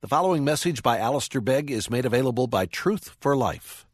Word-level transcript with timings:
The 0.00 0.06
following 0.06 0.44
message 0.44 0.84
by 0.84 0.98
Alistair 0.98 1.40
Begg 1.40 1.72
is 1.72 1.90
made 1.90 2.06
available 2.06 2.46
by 2.46 2.66
Truth 2.66 3.16
for 3.18 3.36
Life. 3.36 3.84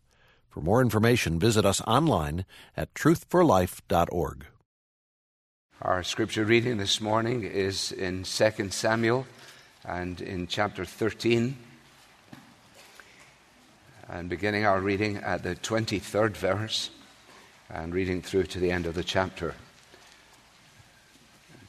For 0.50 0.60
more 0.60 0.82
information, 0.82 1.38
visit 1.38 1.64
us 1.64 1.80
online 1.86 2.44
at 2.76 2.92
truthforlife.org. 2.92 4.44
Our 5.80 6.02
scripture 6.02 6.44
reading 6.44 6.76
this 6.76 7.00
morning 7.00 7.42
is 7.44 7.90
in 7.90 8.24
2 8.24 8.68
Samuel 8.68 9.26
and 9.82 10.20
in 10.20 10.46
chapter 10.46 10.84
13. 10.84 11.56
And 14.06 14.28
beginning 14.28 14.66
our 14.66 14.80
reading 14.80 15.16
at 15.16 15.42
the 15.42 15.56
23rd 15.56 16.36
verse 16.36 16.90
and 17.70 17.94
reading 17.94 18.20
through 18.20 18.44
to 18.44 18.60
the 18.60 18.70
end 18.70 18.84
of 18.84 18.92
the 18.92 19.04
chapter. 19.04 19.54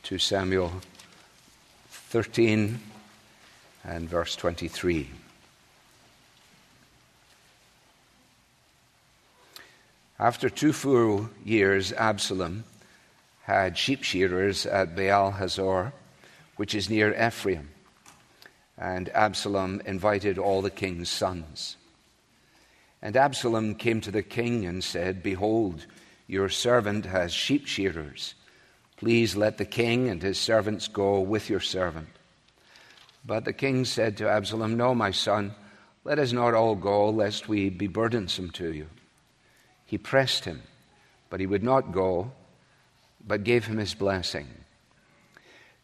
2 0.04 0.18
Samuel 0.18 0.74
13 1.88 2.82
and 3.88 4.10
verse 4.10 4.36
23. 4.36 5.10
After 10.18 10.50
two 10.50 10.72
full 10.72 11.30
years, 11.44 11.92
Absalom 11.92 12.64
had 13.44 13.78
sheep 13.78 14.02
shearers 14.02 14.66
at 14.66 14.96
Baal 14.96 15.32
Hazor, 15.32 15.92
which 16.56 16.74
is 16.74 16.90
near 16.90 17.14
Ephraim. 17.14 17.70
And 18.78 19.10
Absalom 19.10 19.82
invited 19.86 20.38
all 20.38 20.62
the 20.62 20.72
king's 20.72 21.10
sons. 21.10 21.76
And 23.02 23.16
Absalom 23.16 23.76
came 23.76 24.02
to 24.02 24.12
the 24.12 24.24
king 24.24 24.66
and 24.66 24.84
said, 24.84 25.22
Behold, 25.22 25.86
your 26.28 26.50
servant 26.50 27.06
has 27.06 27.34
sheep 27.34 27.68
shearers. 27.68 28.34
Please 28.98 29.36
let 29.36 29.58
the 29.58 29.66
king 29.66 30.10
and 30.10 30.24
his 30.24 30.40
servants 30.40 30.88
go 30.88 31.20
with 31.20 31.50
your 31.50 31.60
servant. 31.60 32.08
But 33.26 33.46
the 33.46 33.54
king 33.54 33.86
said 33.86 34.18
to 34.18 34.30
Absalom, 34.30 34.78
No, 34.78 34.94
my 34.94 35.12
son, 35.12 35.56
let 36.04 36.20
us 36.20 36.32
not 36.32 36.54
all 36.54 36.76
go, 36.76 37.10
lest 37.10 37.50
we 37.50 37.70
be 37.70 37.88
burdensome 37.88 38.52
to 38.52 38.72
you. 38.72 38.88
He 39.86 39.98
pressed 39.98 40.46
him, 40.46 40.62
but 41.30 41.40
he 41.40 41.48
would 41.48 41.64
not 41.64 41.92
go, 41.92 42.32
but 43.26 43.44
gave 43.44 43.66
him 43.66 43.78
his 43.78 43.96
blessing. 43.96 44.48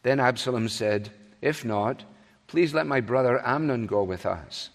Then 0.02 0.20
Absalom 0.20 0.68
said, 0.68 1.10
If 1.40 1.64
not, 1.64 2.04
please 2.46 2.74
let 2.74 2.86
my 2.86 3.00
brother 3.00 3.44
Amnon 3.44 3.86
go 3.86 4.04
with 4.04 4.24
us. 4.24 4.70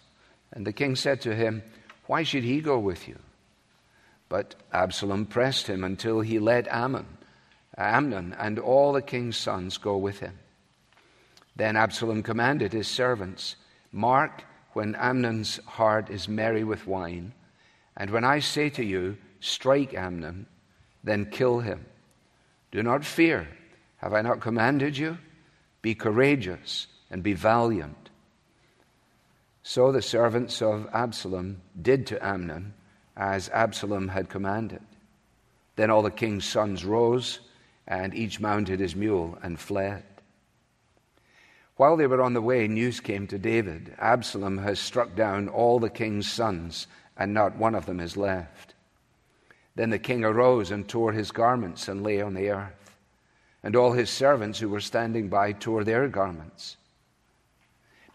And 0.52 0.66
the 0.66 0.74
king 0.74 0.96
said 0.96 1.22
to 1.22 1.36
him, 1.36 1.64
Why 2.08 2.24
should 2.24 2.44
he 2.44 2.60
go 2.60 2.80
with 2.80 3.08
you? 3.08 3.20
But 4.30 4.56
Absalom 4.74 5.26
pressed 5.26 5.68
him 5.68 5.84
until 5.86 6.20
he 6.20 6.40
let 6.40 6.68
Ammon, 6.68 7.06
Amnon 7.78 8.36
and 8.38 8.60
all 8.60 8.92
the 8.92 9.02
king's 9.02 9.38
sons 9.38 9.78
go 9.78 9.96
with 9.96 10.20
him. 10.20 10.38
Then 11.58 11.76
Absalom 11.76 12.22
commanded 12.22 12.72
his 12.72 12.88
servants 12.88 13.56
Mark 13.92 14.44
when 14.74 14.94
Amnon's 14.94 15.60
heart 15.66 16.12
is 16.12 16.30
merry 16.30 16.64
with 16.64 16.86
wine, 16.86 17.34
and 17.96 18.12
when 18.12 18.24
I 18.24 18.40
say 18.40 18.70
to 18.70 18.86
you, 18.86 19.18
Strike 19.40 19.96
Amnon, 19.96 20.46
then 21.04 21.32
kill 21.32 21.60
him. 21.60 21.86
Do 22.72 22.84
not 22.84 23.04
fear. 23.04 23.48
Have 23.98 24.14
I 24.14 24.22
not 24.22 24.40
commanded 24.40 24.98
you? 24.98 25.18
Be 25.82 25.96
courageous 25.96 26.86
and 27.10 27.24
be 27.24 27.34
valiant. 27.34 28.12
So 29.64 29.92
the 29.92 30.02
servants 30.04 30.62
of 30.62 30.88
Absalom 30.94 31.62
did 31.82 32.06
to 32.08 32.24
Amnon 32.24 32.76
as 33.16 33.50
Absalom 33.50 34.10
had 34.10 34.30
commanded. 34.30 34.84
Then 35.76 35.90
all 35.90 36.04
the 36.04 36.12
king's 36.12 36.46
sons 36.46 36.86
rose, 36.86 37.40
and 37.88 38.14
each 38.14 38.40
mounted 38.40 38.80
his 38.80 38.96
mule 38.96 39.40
and 39.42 39.60
fled. 39.60 40.04
While 41.78 41.96
they 41.96 42.08
were 42.08 42.22
on 42.22 42.34
the 42.34 42.42
way, 42.42 42.68
news 42.68 43.00
came 43.00 43.28
to 43.28 43.38
David 43.38 43.96
Absalom 44.00 44.58
has 44.58 44.80
struck 44.80 45.16
down 45.16 45.48
all 45.48 45.80
the 45.80 45.92
king's 45.92 46.30
sons, 46.30 46.88
and 47.16 47.34
not 47.34 47.56
one 47.56 47.76
of 47.76 47.86
them 47.86 48.00
is 48.00 48.18
left. 48.18 48.74
Then 49.76 49.92
the 49.92 50.00
king 50.00 50.26
arose 50.26 50.72
and 50.72 50.90
tore 50.90 51.12
his 51.12 51.32
garments 51.32 51.88
and 51.88 52.04
lay 52.04 52.20
on 52.20 52.34
the 52.34 52.50
earth. 52.50 52.98
And 53.62 53.76
all 53.76 53.92
his 53.92 54.10
servants 54.10 54.60
who 54.60 54.70
were 54.70 54.82
standing 54.82 55.30
by 55.30 55.52
tore 55.52 55.84
their 55.84 56.08
garments. 56.08 56.78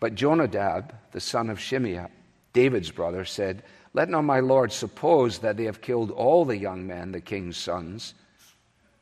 But 0.00 0.17
Jonadab, 0.17 0.93
the 1.12 1.21
son 1.21 1.49
of 1.49 1.59
Shimeah, 1.59 2.11
David's 2.53 2.91
brother, 2.91 3.25
said, 3.25 3.62
Let 3.94 4.09
not 4.09 4.23
my 4.23 4.41
lord 4.41 4.73
suppose 4.73 5.39
that 5.39 5.56
they 5.56 5.65
have 5.65 5.81
killed 5.81 6.11
all 6.11 6.44
the 6.44 6.56
young 6.56 6.84
men, 6.84 7.12
the 7.12 7.21
king's 7.21 7.56
sons, 7.56 8.15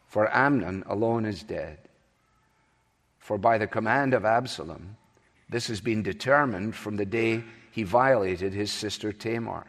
for 0.06 0.34
Amnon 0.36 0.84
alone 0.86 1.24
is 1.24 1.42
dead. 1.42 1.78
For 3.30 3.38
by 3.38 3.58
the 3.58 3.68
command 3.68 4.12
of 4.12 4.24
Absalom, 4.24 4.96
this 5.48 5.68
has 5.68 5.80
been 5.80 6.02
determined 6.02 6.74
from 6.74 6.96
the 6.96 7.06
day 7.06 7.44
he 7.70 7.84
violated 7.84 8.52
his 8.52 8.72
sister 8.72 9.12
Tamar. 9.12 9.68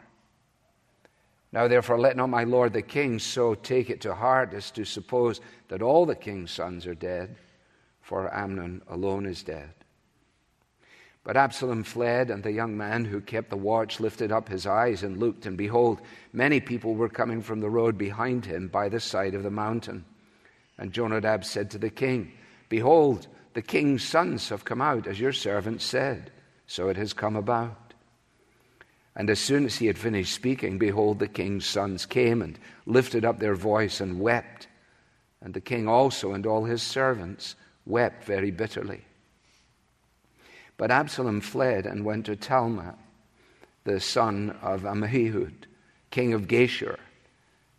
Now, 1.52 1.68
therefore, 1.68 2.00
let 2.00 2.16
not 2.16 2.28
my 2.28 2.42
lord 2.42 2.72
the 2.72 2.82
king 2.82 3.20
so 3.20 3.54
take 3.54 3.88
it 3.88 4.00
to 4.00 4.16
heart 4.16 4.52
as 4.52 4.72
to 4.72 4.84
suppose 4.84 5.40
that 5.68 5.80
all 5.80 6.06
the 6.06 6.16
king's 6.16 6.50
sons 6.50 6.88
are 6.88 6.96
dead, 6.96 7.36
for 8.00 8.34
Amnon 8.34 8.82
alone 8.88 9.26
is 9.26 9.44
dead. 9.44 9.70
But 11.22 11.36
Absalom 11.36 11.84
fled, 11.84 12.32
and 12.32 12.42
the 12.42 12.50
young 12.50 12.76
man 12.76 13.04
who 13.04 13.20
kept 13.20 13.50
the 13.50 13.56
watch 13.56 14.00
lifted 14.00 14.32
up 14.32 14.48
his 14.48 14.66
eyes 14.66 15.04
and 15.04 15.18
looked, 15.18 15.46
and 15.46 15.56
behold, 15.56 16.00
many 16.32 16.58
people 16.58 16.96
were 16.96 17.08
coming 17.08 17.40
from 17.40 17.60
the 17.60 17.70
road 17.70 17.96
behind 17.96 18.44
him 18.44 18.66
by 18.66 18.88
the 18.88 18.98
side 18.98 19.36
of 19.36 19.44
the 19.44 19.52
mountain. 19.52 20.04
And 20.78 20.92
Jonadab 20.92 21.44
said 21.44 21.70
to 21.70 21.78
the 21.78 21.90
king, 21.90 22.32
Behold, 22.68 23.28
the 23.54 23.62
king's 23.62 24.02
sons 24.02 24.48
have 24.48 24.64
come 24.64 24.80
out, 24.80 25.06
as 25.06 25.20
your 25.20 25.32
servant 25.32 25.82
said. 25.82 26.30
So 26.66 26.88
it 26.88 26.96
has 26.96 27.12
come 27.12 27.36
about. 27.36 27.94
And 29.14 29.28
as 29.28 29.38
soon 29.38 29.66
as 29.66 29.76
he 29.76 29.86
had 29.86 29.98
finished 29.98 30.34
speaking, 30.34 30.78
behold, 30.78 31.18
the 31.18 31.28
king's 31.28 31.66
sons 31.66 32.06
came 32.06 32.40
and 32.40 32.58
lifted 32.86 33.24
up 33.24 33.38
their 33.38 33.54
voice 33.54 34.00
and 34.00 34.20
wept. 34.20 34.68
And 35.42 35.52
the 35.52 35.60
king 35.60 35.86
also 35.86 36.32
and 36.32 36.46
all 36.46 36.64
his 36.64 36.82
servants 36.82 37.54
wept 37.84 38.24
very 38.24 38.50
bitterly. 38.50 39.02
But 40.78 40.90
Absalom 40.90 41.40
fled 41.40 41.84
and 41.84 42.04
went 42.04 42.26
to 42.26 42.36
Talmai, 42.36 42.94
the 43.84 44.00
son 44.00 44.56
of 44.62 44.82
Ammihud, 44.82 45.52
king 46.10 46.32
of 46.32 46.48
Geshur. 46.48 46.98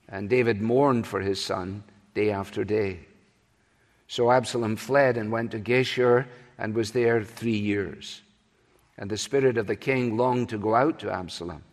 And 0.08 0.30
David 0.30 0.62
mourned 0.62 1.08
for 1.08 1.22
his 1.22 1.44
son 1.44 1.84
day 2.14 2.30
after 2.30 2.64
day. 2.64 3.00
So 4.14 4.30
Absalom 4.30 4.76
fled 4.76 5.18
and 5.18 5.32
went 5.32 5.50
to 5.54 5.60
Geshur 5.60 6.28
and 6.60 6.76
was 6.76 6.92
there 6.92 7.24
three 7.24 7.58
years. 7.58 8.22
And 8.96 9.10
the 9.10 9.18
spirit 9.18 9.58
of 9.58 9.66
the 9.66 9.76
king 9.76 10.18
longed 10.18 10.50
to 10.50 10.60
go 10.60 10.76
out 10.76 11.00
to 11.00 11.12
Absalom 11.12 11.64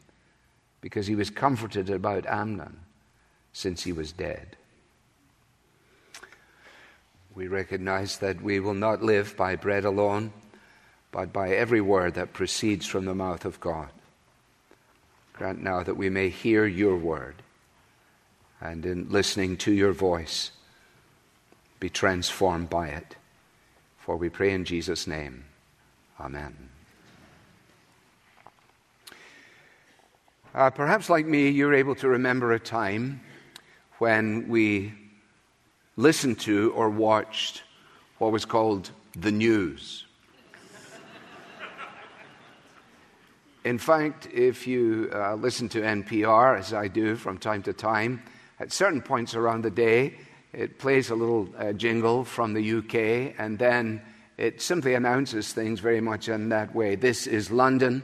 because 0.81 1.07
he 1.07 1.15
was 1.15 1.29
comforted 1.29 1.91
about 1.91 2.25
Amnon 2.25 2.81
since 3.53 3.83
he 3.83 3.93
was 3.93 4.13
dead. 4.13 4.57
We 7.35 7.47
recognize 7.47 8.17
that 8.21 8.41
we 8.41 8.59
will 8.59 8.73
not 8.73 9.03
live 9.03 9.37
by 9.37 9.55
bread 9.55 9.85
alone, 9.85 10.33
but 11.13 11.35
by 11.35 11.51
every 11.51 11.83
word 11.83 12.15
that 12.15 12.33
proceeds 12.33 12.87
from 12.87 13.05
the 13.05 13.15
mouth 13.15 13.45
of 13.45 13.61
God. 13.61 13.91
Grant 15.35 15.63
now 15.63 15.83
that 15.83 15.99
we 15.99 16.09
may 16.09 16.31
hear 16.31 16.65
your 16.65 16.97
word 16.97 17.43
and 18.63 18.87
in 18.87 19.11
listening 19.11 19.59
to 19.59 19.73
your 19.73 19.93
voice 19.93 20.53
be 21.81 21.89
transformed 21.91 22.71
by 22.71 22.89
it. 22.89 23.17
For 23.99 24.17
we 24.17 24.29
pray 24.29 24.53
in 24.53 24.65
Jesus' 24.65 25.07
name. 25.07 25.45
Amen. 26.21 26.71
Uh, 30.55 30.69
perhaps, 30.69 31.09
like 31.09 31.27
me, 31.27 31.49
you're 31.49 31.75
able 31.75 31.95
to 31.97 32.09
remember 32.09 32.53
a 32.53 32.59
time 32.59 33.21
when 33.99 34.49
we 34.49 34.93
listened 35.97 36.41
to 36.41 36.73
or 36.73 36.91
watched 36.91 37.63
what 38.19 38.33
was 38.33 38.45
called 38.45 38.91
the 39.17 39.31
news. 39.31 40.05
In 43.65 43.79
fact, 43.79 44.27
if 44.33 44.67
you 44.67 45.11
uh, 45.15 45.35
listen 45.35 45.69
to 45.71 45.81
NPR, 45.81 46.59
as 46.59 46.73
I 46.73 46.89
do 46.89 47.15
from 47.15 47.39
time 47.39 47.63
to 47.65 47.73
time, 47.73 48.23
at 48.59 48.73
certain 48.73 49.03
points 49.03 49.35
around 49.35 49.63
the 49.63 49.71
day, 49.71 50.15
it 50.53 50.79
plays 50.79 51.11
a 51.11 51.15
little 51.15 51.49
uh, 51.57 51.73
jingle 51.73 52.25
from 52.25 52.55
the 52.55 52.79
UK, 52.79 53.35
and 53.39 53.59
then 53.59 54.03
it 54.37 54.61
simply 54.61 54.95
announces 54.95 55.53
things 55.53 55.81
very 55.81 56.01
much 56.01 56.29
in 56.29 56.49
that 56.49 56.75
way. 56.75 56.97
This 56.97 57.27
is 57.27 57.51
London, 57.51 58.03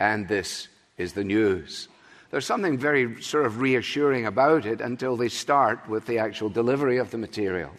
and 0.00 0.26
this 0.26 0.68
is 0.96 1.12
the 1.12 1.24
news. 1.24 1.88
There's 2.30 2.46
something 2.46 2.78
very 2.78 3.22
sort 3.22 3.46
of 3.46 3.60
reassuring 3.60 4.26
about 4.26 4.66
it 4.66 4.80
until 4.80 5.16
they 5.16 5.28
start 5.28 5.88
with 5.88 6.06
the 6.06 6.18
actual 6.18 6.50
delivery 6.50 6.98
of 6.98 7.10
the 7.10 7.18
material. 7.18 7.70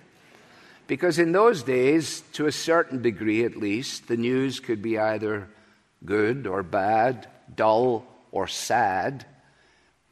Because 0.87 1.19
in 1.19 1.33
those 1.33 1.61
days, 1.61 2.21
to 2.33 2.47
a 2.47 2.51
certain 2.51 3.01
degree 3.01 3.45
at 3.45 3.55
least, 3.55 4.07
the 4.07 4.17
news 4.17 4.59
could 4.59 4.81
be 4.81 4.97
either 4.97 5.47
good 6.03 6.47
or 6.47 6.63
bad, 6.63 7.27
dull 7.53 8.05
or 8.31 8.47
sad, 8.47 9.25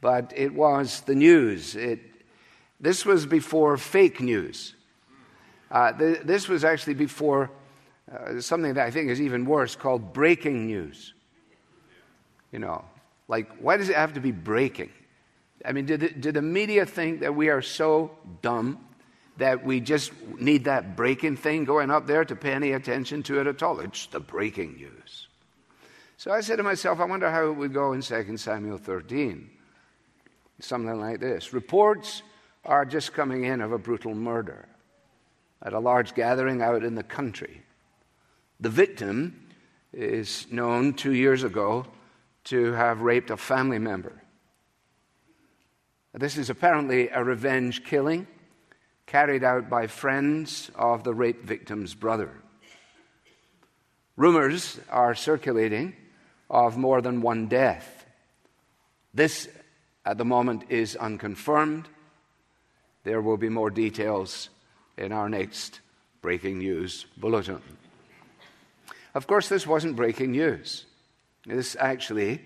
but 0.00 0.32
it 0.36 0.54
was 0.54 1.00
the 1.00 1.16
news. 1.16 1.74
It 1.74 2.00
this 2.80 3.04
was 3.04 3.26
before 3.26 3.76
fake 3.76 4.20
news. 4.20 4.74
Uh, 5.70 5.92
th- 5.92 6.20
this 6.20 6.48
was 6.48 6.64
actually 6.64 6.94
before 6.94 7.50
uh, 8.10 8.40
something 8.40 8.74
that 8.74 8.86
I 8.86 8.90
think 8.90 9.10
is 9.10 9.20
even 9.20 9.44
worse 9.44 9.76
called 9.76 10.12
breaking 10.12 10.66
news. 10.66 11.12
You 12.52 12.60
know, 12.60 12.84
like, 13.26 13.50
why 13.58 13.76
does 13.76 13.88
it 13.88 13.96
have 13.96 14.14
to 14.14 14.20
be 14.20 14.30
breaking? 14.30 14.90
I 15.64 15.72
mean, 15.72 15.86
did 15.86 16.00
the, 16.00 16.08
did 16.08 16.34
the 16.34 16.42
media 16.42 16.86
think 16.86 17.20
that 17.20 17.34
we 17.34 17.48
are 17.48 17.60
so 17.60 18.12
dumb 18.42 18.78
that 19.36 19.64
we 19.64 19.80
just 19.80 20.12
need 20.38 20.64
that 20.64 20.96
breaking 20.96 21.36
thing 21.36 21.64
going 21.64 21.90
up 21.90 22.06
there 22.06 22.24
to 22.24 22.34
pay 22.34 22.52
any 22.52 22.72
attention 22.72 23.22
to 23.24 23.40
it 23.40 23.46
at 23.46 23.62
all? 23.62 23.80
It's 23.80 24.06
the 24.06 24.20
breaking 24.20 24.76
news. 24.76 25.28
So 26.16 26.32
I 26.32 26.40
said 26.40 26.56
to 26.56 26.62
myself, 26.62 27.00
I 27.00 27.04
wonder 27.04 27.30
how 27.30 27.48
it 27.48 27.52
would 27.52 27.72
go 27.72 27.92
in 27.92 28.02
2 28.02 28.36
Samuel 28.36 28.78
13. 28.78 29.50
Something 30.60 31.00
like 31.00 31.20
this 31.20 31.52
Reports 31.52 32.22
are 32.68 32.84
just 32.84 33.14
coming 33.14 33.44
in 33.44 33.62
of 33.62 33.72
a 33.72 33.78
brutal 33.78 34.14
murder 34.14 34.68
at 35.62 35.72
a 35.72 35.78
large 35.80 36.14
gathering 36.14 36.62
out 36.62 36.84
in 36.84 36.94
the 36.94 37.02
country. 37.02 37.62
The 38.60 38.68
victim 38.68 39.48
is 39.92 40.46
known 40.50 40.92
two 40.92 41.14
years 41.14 41.42
ago 41.42 41.86
to 42.44 42.72
have 42.72 43.00
raped 43.00 43.30
a 43.30 43.36
family 43.36 43.78
member. 43.78 44.22
This 46.12 46.36
is 46.36 46.50
apparently 46.50 47.08
a 47.08 47.24
revenge 47.24 47.84
killing 47.84 48.26
carried 49.06 49.42
out 49.42 49.70
by 49.70 49.86
friends 49.86 50.70
of 50.74 51.04
the 51.04 51.14
rape 51.14 51.44
victim's 51.44 51.94
brother. 51.94 52.30
Rumors 54.16 54.78
are 54.90 55.14
circulating 55.14 55.94
of 56.50 56.76
more 56.76 57.00
than 57.00 57.22
one 57.22 57.46
death. 57.46 58.04
This, 59.14 59.48
at 60.04 60.18
the 60.18 60.24
moment, 60.24 60.64
is 60.68 60.96
unconfirmed. 60.96 61.88
There 63.08 63.22
will 63.22 63.38
be 63.38 63.48
more 63.48 63.70
details 63.70 64.50
in 64.98 65.12
our 65.12 65.30
next 65.30 65.80
breaking 66.20 66.58
news 66.58 67.06
bulletin. 67.16 67.62
Of 69.14 69.26
course, 69.26 69.48
this 69.48 69.66
wasn't 69.66 69.96
breaking 69.96 70.32
news. 70.32 70.84
This 71.46 71.74
actually 71.80 72.42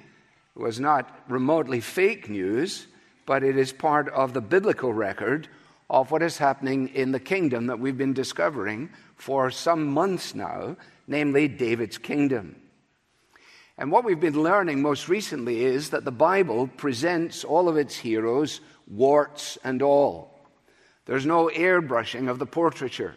was 0.54 0.78
not 0.78 1.24
remotely 1.28 1.80
fake 1.80 2.28
news, 2.30 2.86
but 3.26 3.42
it 3.42 3.58
is 3.58 3.72
part 3.72 4.08
of 4.10 4.34
the 4.34 4.40
biblical 4.40 4.92
record 4.92 5.48
of 5.90 6.12
what 6.12 6.22
is 6.22 6.38
happening 6.38 6.90
in 6.90 7.10
the 7.10 7.18
kingdom 7.18 7.66
that 7.66 7.80
we've 7.80 7.98
been 7.98 8.14
discovering 8.14 8.88
for 9.16 9.50
some 9.50 9.88
months 9.88 10.32
now, 10.32 10.76
namely 11.08 11.48
David's 11.48 11.98
kingdom. 11.98 12.54
And 13.76 13.90
what 13.90 14.04
we've 14.04 14.20
been 14.20 14.40
learning 14.40 14.80
most 14.80 15.08
recently 15.08 15.64
is 15.64 15.90
that 15.90 16.04
the 16.04 16.12
Bible 16.12 16.68
presents 16.68 17.42
all 17.42 17.68
of 17.68 17.76
its 17.76 17.96
heroes, 17.96 18.60
warts 18.86 19.58
and 19.64 19.82
all. 19.82 20.31
There's 21.06 21.26
no 21.26 21.48
airbrushing 21.48 22.28
of 22.28 22.38
the 22.38 22.46
portraiture. 22.46 23.14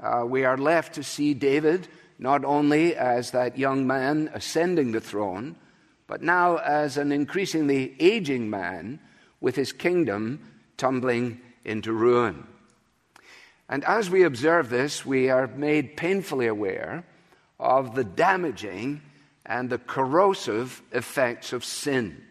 Uh, 0.00 0.24
we 0.26 0.44
are 0.44 0.56
left 0.56 0.94
to 0.94 1.02
see 1.02 1.34
David 1.34 1.88
not 2.18 2.44
only 2.44 2.94
as 2.94 3.32
that 3.32 3.58
young 3.58 3.86
man 3.86 4.30
ascending 4.32 4.92
the 4.92 5.00
throne, 5.00 5.56
but 6.06 6.22
now 6.22 6.56
as 6.56 6.96
an 6.96 7.12
increasingly 7.12 7.94
aging 7.98 8.48
man 8.48 9.00
with 9.40 9.56
his 9.56 9.72
kingdom 9.72 10.40
tumbling 10.76 11.40
into 11.64 11.92
ruin. 11.92 12.46
And 13.68 13.84
as 13.84 14.10
we 14.10 14.22
observe 14.22 14.68
this, 14.68 15.06
we 15.06 15.30
are 15.30 15.46
made 15.46 15.96
painfully 15.96 16.46
aware 16.46 17.04
of 17.58 17.94
the 17.94 18.04
damaging 18.04 19.00
and 19.46 19.68
the 19.70 19.78
corrosive 19.78 20.82
effects 20.92 21.52
of 21.52 21.64
sin. 21.64 22.22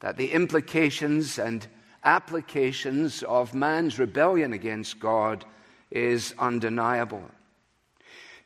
That 0.00 0.16
the 0.16 0.32
implications 0.32 1.38
and 1.38 1.66
applications 2.06 3.22
of 3.24 3.54
man's 3.54 3.98
rebellion 3.98 4.52
against 4.52 4.98
God 5.00 5.44
is 5.90 6.34
undeniable. 6.38 7.22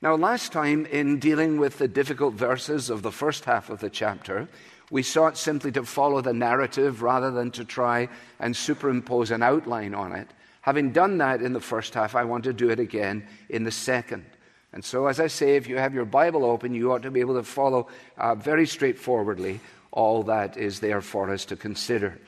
Now, 0.02 0.14
last 0.14 0.50
time, 0.50 0.86
in 0.86 1.18
dealing 1.18 1.60
with 1.60 1.76
the 1.76 1.86
difficult 1.86 2.34
verses 2.34 2.88
of 2.88 3.02
the 3.02 3.12
first 3.12 3.44
half 3.44 3.68
of 3.68 3.80
the 3.80 3.90
chapter, 3.90 4.48
we 4.90 5.02
sought 5.02 5.36
simply 5.36 5.70
to 5.72 5.84
follow 5.84 6.22
the 6.22 6.32
narrative 6.32 7.02
rather 7.02 7.30
than 7.30 7.50
to 7.52 7.64
try 7.66 8.08
and 8.40 8.56
superimpose 8.56 9.30
an 9.30 9.42
outline 9.42 9.94
on 9.94 10.12
it. 10.12 10.28
Having 10.62 10.92
done 10.92 11.18
that 11.18 11.42
in 11.42 11.52
the 11.52 11.60
first 11.60 11.92
half, 11.92 12.14
I 12.14 12.24
want 12.24 12.44
to 12.44 12.54
do 12.54 12.70
it 12.70 12.80
again 12.80 13.26
in 13.50 13.64
the 13.64 13.70
second. 13.70 14.24
And 14.72 14.82
so, 14.82 15.06
as 15.06 15.20
I 15.20 15.26
say, 15.26 15.56
if 15.56 15.68
you 15.68 15.76
have 15.76 15.94
your 15.94 16.06
Bible 16.06 16.44
open, 16.46 16.74
you 16.74 16.92
ought 16.92 17.02
to 17.02 17.10
be 17.10 17.20
able 17.20 17.34
to 17.34 17.42
follow 17.42 17.88
uh, 18.16 18.34
very 18.34 18.66
straightforwardly 18.66 19.60
all 19.92 20.22
that 20.24 20.56
is 20.56 20.80
there 20.80 21.00
for 21.02 21.30
us 21.30 21.44
to 21.46 21.56
consider. 21.56 22.18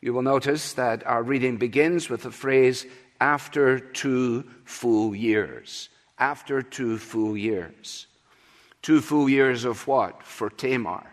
You 0.00 0.14
will 0.14 0.22
notice 0.22 0.72
that 0.74 1.06
our 1.06 1.22
reading 1.22 1.56
begins 1.56 2.08
with 2.08 2.22
the 2.22 2.30
phrase, 2.30 2.86
after 3.20 3.78
two 3.78 4.44
full 4.64 5.14
years. 5.14 5.90
After 6.18 6.62
two 6.62 6.98
full 6.98 7.36
years. 7.36 8.06
Two 8.82 9.00
full 9.00 9.28
years 9.28 9.64
of 9.64 9.86
what? 9.86 10.22
For 10.22 10.48
Tamar. 10.48 11.12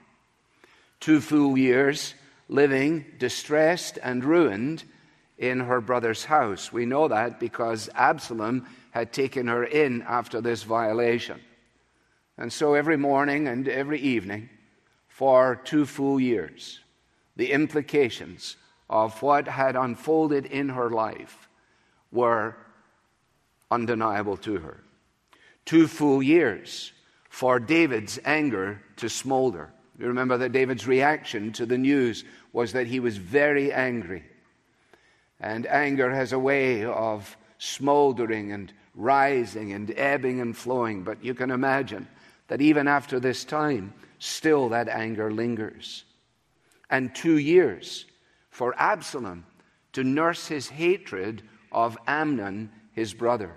Two 1.00 1.20
full 1.20 1.58
years 1.58 2.14
living 2.48 3.06
distressed 3.20 4.00
and 4.02 4.24
ruined 4.24 4.84
in 5.38 5.60
her 5.60 5.82
brother's 5.82 6.26
house. 6.26 6.72
We 6.72 6.86
know 6.86 7.10
that 7.10 7.40
because 7.40 7.90
Absalom 7.94 8.66
had 8.92 9.12
taken 9.12 9.48
her 9.48 9.64
in 9.66 10.02
after 10.04 10.42
this 10.42 10.64
violation. 10.64 11.42
And 12.38 12.52
so 12.52 12.74
every 12.74 12.98
morning 12.98 13.48
and 13.48 13.68
every 13.68 14.00
evening, 14.00 14.50
for 15.08 15.56
two 15.64 15.86
full 15.86 16.20
years, 16.20 16.80
the 17.36 17.52
implications 17.52 18.56
of 18.90 19.22
what 19.22 19.48
had 19.48 19.76
unfolded 19.76 20.46
in 20.46 20.70
her 20.70 20.90
life 20.90 21.50
were 22.12 22.56
undeniable 23.70 24.38
to 24.38 24.58
her. 24.58 24.82
Two 25.66 25.88
full 25.88 26.24
years 26.24 26.94
for 27.30 27.60
David's 27.60 28.20
anger 28.24 28.82
to 28.96 29.10
smolder. 29.10 29.70
You 30.00 30.08
remember 30.08 30.38
that 30.38 30.52
David's 30.52 30.88
reaction 30.88 31.52
to 31.54 31.66
the 31.66 31.78
news 31.78 32.24
was 32.54 32.74
that 32.74 32.88
he 32.88 33.00
was 33.00 33.18
very 33.18 33.74
angry. 33.74 34.24
And 35.40 35.68
anger 35.68 36.10
has 36.12 36.34
a 36.34 36.40
way 36.40 36.86
of 36.86 37.36
smoldering 37.58 38.52
and 38.52 38.72
rising 38.96 39.74
and 39.74 39.92
ebbing 39.96 40.42
and 40.42 40.56
flowing. 40.56 41.04
But 41.04 41.24
you 41.24 41.34
can 41.34 41.52
imagine 41.52 42.08
that 42.48 42.62
even 42.62 42.88
after 42.88 43.20
this 43.20 43.44
time, 43.44 43.94
still 44.20 44.70
that 44.70 44.88
anger 44.88 45.32
lingers. 45.32 46.06
And 46.90 47.14
two 47.14 47.38
years 47.38 48.06
for 48.58 48.74
Absalom 48.80 49.46
to 49.94 50.04
nurse 50.04 50.48
his 50.48 50.68
hatred 50.68 51.44
of 51.72 51.96
Amnon, 52.08 52.72
his 52.92 53.14
brother. 53.14 53.52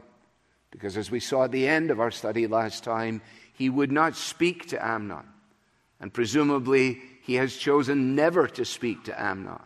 Because 0.71 0.99
as 0.99 1.11
we 1.11 1.21
saw 1.21 1.45
at 1.45 1.53
the 1.53 1.67
end 1.67 1.91
of 1.91 2.01
our 2.01 2.11
study 2.11 2.47
last 2.47 2.85
time, 2.85 3.23
he 3.55 3.71
would 3.71 3.91
not 3.91 4.15
speak 4.15 4.67
to 4.69 4.87
Amnon. 4.87 5.25
And 6.01 6.13
presumably, 6.13 7.01
he 7.23 7.37
has 7.37 7.57
chosen 7.57 8.15
never 8.15 8.47
to 8.49 8.63
speak 8.67 9.05
to 9.05 9.19
Amnon 9.19 9.63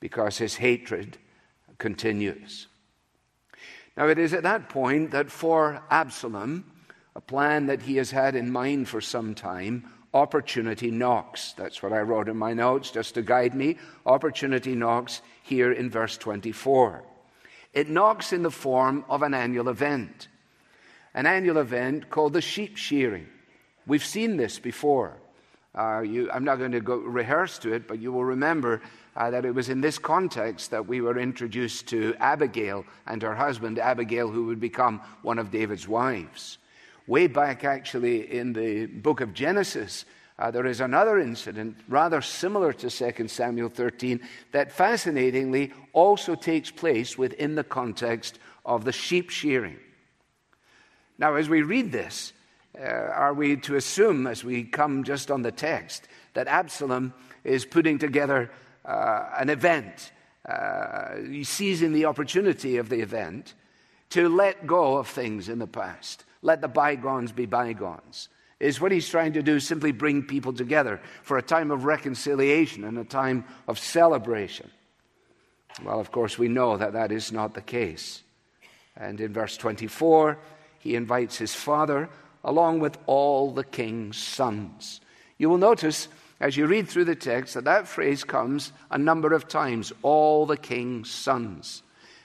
because 0.00 0.38
his 0.38 0.56
hatred 0.56 1.18
continues. 1.78 2.66
Now, 3.96 4.08
it 4.08 4.18
is 4.18 4.34
at 4.34 4.42
that 4.42 4.68
point 4.68 5.12
that 5.12 5.30
for 5.30 5.84
Absalom, 5.88 6.64
a 7.14 7.20
plan 7.20 7.66
that 7.66 7.82
he 7.82 7.94
has 7.98 8.10
had 8.10 8.34
in 8.34 8.50
mind 8.50 8.88
for 8.88 9.00
some 9.00 9.36
time, 9.36 9.88
opportunity 10.16 10.90
knocks. 10.90 11.52
That's 11.52 11.82
what 11.82 11.92
I 11.92 12.00
wrote 12.00 12.28
in 12.28 12.36
my 12.38 12.54
notes 12.54 12.90
just 12.90 13.14
to 13.14 13.22
guide 13.22 13.54
me. 13.54 13.76
Opportunity 14.06 14.74
knocks 14.74 15.20
here 15.42 15.72
in 15.72 15.90
verse 15.90 16.16
24. 16.16 17.04
It 17.74 17.90
knocks 17.90 18.32
in 18.32 18.42
the 18.42 18.50
form 18.50 19.04
of 19.10 19.22
an 19.22 19.34
annual 19.34 19.68
event, 19.68 20.28
an 21.12 21.26
annual 21.26 21.58
event 21.58 22.08
called 22.08 22.32
the 22.32 22.40
sheep 22.40 22.78
shearing. 22.78 23.26
We've 23.86 24.04
seen 24.04 24.38
this 24.38 24.58
before. 24.58 25.18
Uh, 25.74 26.00
you, 26.00 26.30
I'm 26.30 26.44
not 26.44 26.56
going 26.56 26.72
to 26.72 26.80
go 26.80 26.96
rehearse 26.96 27.58
to 27.58 27.74
it, 27.74 27.86
but 27.86 27.98
you 27.98 28.10
will 28.10 28.24
remember 28.24 28.80
uh, 29.14 29.30
that 29.30 29.44
it 29.44 29.54
was 29.54 29.68
in 29.68 29.82
this 29.82 29.98
context 29.98 30.70
that 30.70 30.86
we 30.86 31.02
were 31.02 31.18
introduced 31.18 31.88
to 31.88 32.14
Abigail 32.18 32.86
and 33.06 33.20
her 33.20 33.34
husband, 33.34 33.78
Abigail, 33.78 34.30
who 34.30 34.46
would 34.46 34.60
become 34.60 35.02
one 35.20 35.38
of 35.38 35.50
David's 35.50 35.86
wives. 35.86 36.56
Way 37.06 37.28
back, 37.28 37.62
actually, 37.62 38.36
in 38.36 38.52
the 38.52 38.86
book 38.86 39.20
of 39.20 39.32
Genesis, 39.32 40.04
uh, 40.38 40.50
there 40.50 40.66
is 40.66 40.80
another 40.80 41.18
incident 41.18 41.76
rather 41.88 42.20
similar 42.20 42.72
to 42.72 42.90
2 42.90 43.28
Samuel 43.28 43.68
13 43.68 44.20
that 44.52 44.72
fascinatingly 44.72 45.72
also 45.92 46.34
takes 46.34 46.70
place 46.70 47.16
within 47.16 47.54
the 47.54 47.64
context 47.64 48.38
of 48.64 48.84
the 48.84 48.92
sheep 48.92 49.30
shearing. 49.30 49.78
Now, 51.16 51.36
as 51.36 51.48
we 51.48 51.62
read 51.62 51.92
this, 51.92 52.32
uh, 52.78 52.82
are 52.82 53.32
we 53.32 53.56
to 53.58 53.76
assume, 53.76 54.26
as 54.26 54.44
we 54.44 54.64
come 54.64 55.04
just 55.04 55.30
on 55.30 55.42
the 55.42 55.52
text, 55.52 56.08
that 56.34 56.48
Absalom 56.48 57.14
is 57.44 57.64
putting 57.64 57.98
together 57.98 58.50
uh, 58.84 59.30
an 59.38 59.48
event, 59.48 60.10
uh, 60.46 61.14
seizing 61.44 61.92
the 61.92 62.04
opportunity 62.04 62.76
of 62.76 62.88
the 62.90 63.00
event 63.00 63.54
to 64.10 64.28
let 64.28 64.66
go 64.66 64.98
of 64.98 65.06
things 65.06 65.48
in 65.48 65.60
the 65.60 65.66
past? 65.66 66.25
Let 66.42 66.60
the 66.60 66.68
bygones 66.68 67.32
be 67.32 67.46
bygones. 67.46 68.28
Is 68.58 68.80
what 68.80 68.92
he's 68.92 69.08
trying 69.08 69.34
to 69.34 69.42
do 69.42 69.60
simply 69.60 69.92
bring 69.92 70.22
people 70.22 70.52
together 70.52 71.00
for 71.22 71.36
a 71.36 71.42
time 71.42 71.70
of 71.70 71.84
reconciliation 71.84 72.84
and 72.84 72.96
a 72.98 73.04
time 73.04 73.44
of 73.68 73.78
celebration? 73.78 74.70
Well, 75.84 76.00
of 76.00 76.10
course, 76.10 76.38
we 76.38 76.48
know 76.48 76.76
that 76.76 76.94
that 76.94 77.12
is 77.12 77.32
not 77.32 77.52
the 77.52 77.60
case. 77.60 78.22
And 78.96 79.20
in 79.20 79.32
verse 79.32 79.58
24, 79.58 80.38
he 80.78 80.94
invites 80.94 81.36
his 81.36 81.54
father 81.54 82.08
along 82.42 82.78
with 82.78 82.96
all 83.06 83.50
the 83.50 83.64
king's 83.64 84.16
sons. 84.16 85.00
You 85.36 85.50
will 85.50 85.58
notice 85.58 86.08
as 86.40 86.56
you 86.56 86.66
read 86.66 86.88
through 86.88 87.04
the 87.04 87.16
text 87.16 87.54
that 87.54 87.64
that 87.64 87.88
phrase 87.88 88.24
comes 88.24 88.72
a 88.90 88.98
number 88.98 89.32
of 89.34 89.48
times 89.48 89.92
all 90.02 90.46
the 90.46 90.56
king's 90.56 91.10
sons. 91.10 91.82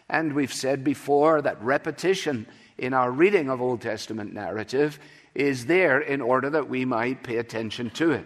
And 0.09 0.33
we've 0.33 0.53
said 0.53 0.83
before 0.83 1.41
that 1.41 1.61
repetition 1.61 2.45
in 2.81 2.95
our 2.95 3.11
reading 3.11 3.47
of 3.47 3.61
Old 3.61 3.79
Testament 3.79 4.33
narrative 4.33 4.99
is 5.35 5.67
there 5.67 6.01
in 6.01 6.19
order 6.19 6.49
that 6.49 6.67
we 6.67 6.83
might 6.83 7.21
pay 7.21 7.37
attention 7.37 7.91
to 7.91 8.11
it. 8.11 8.25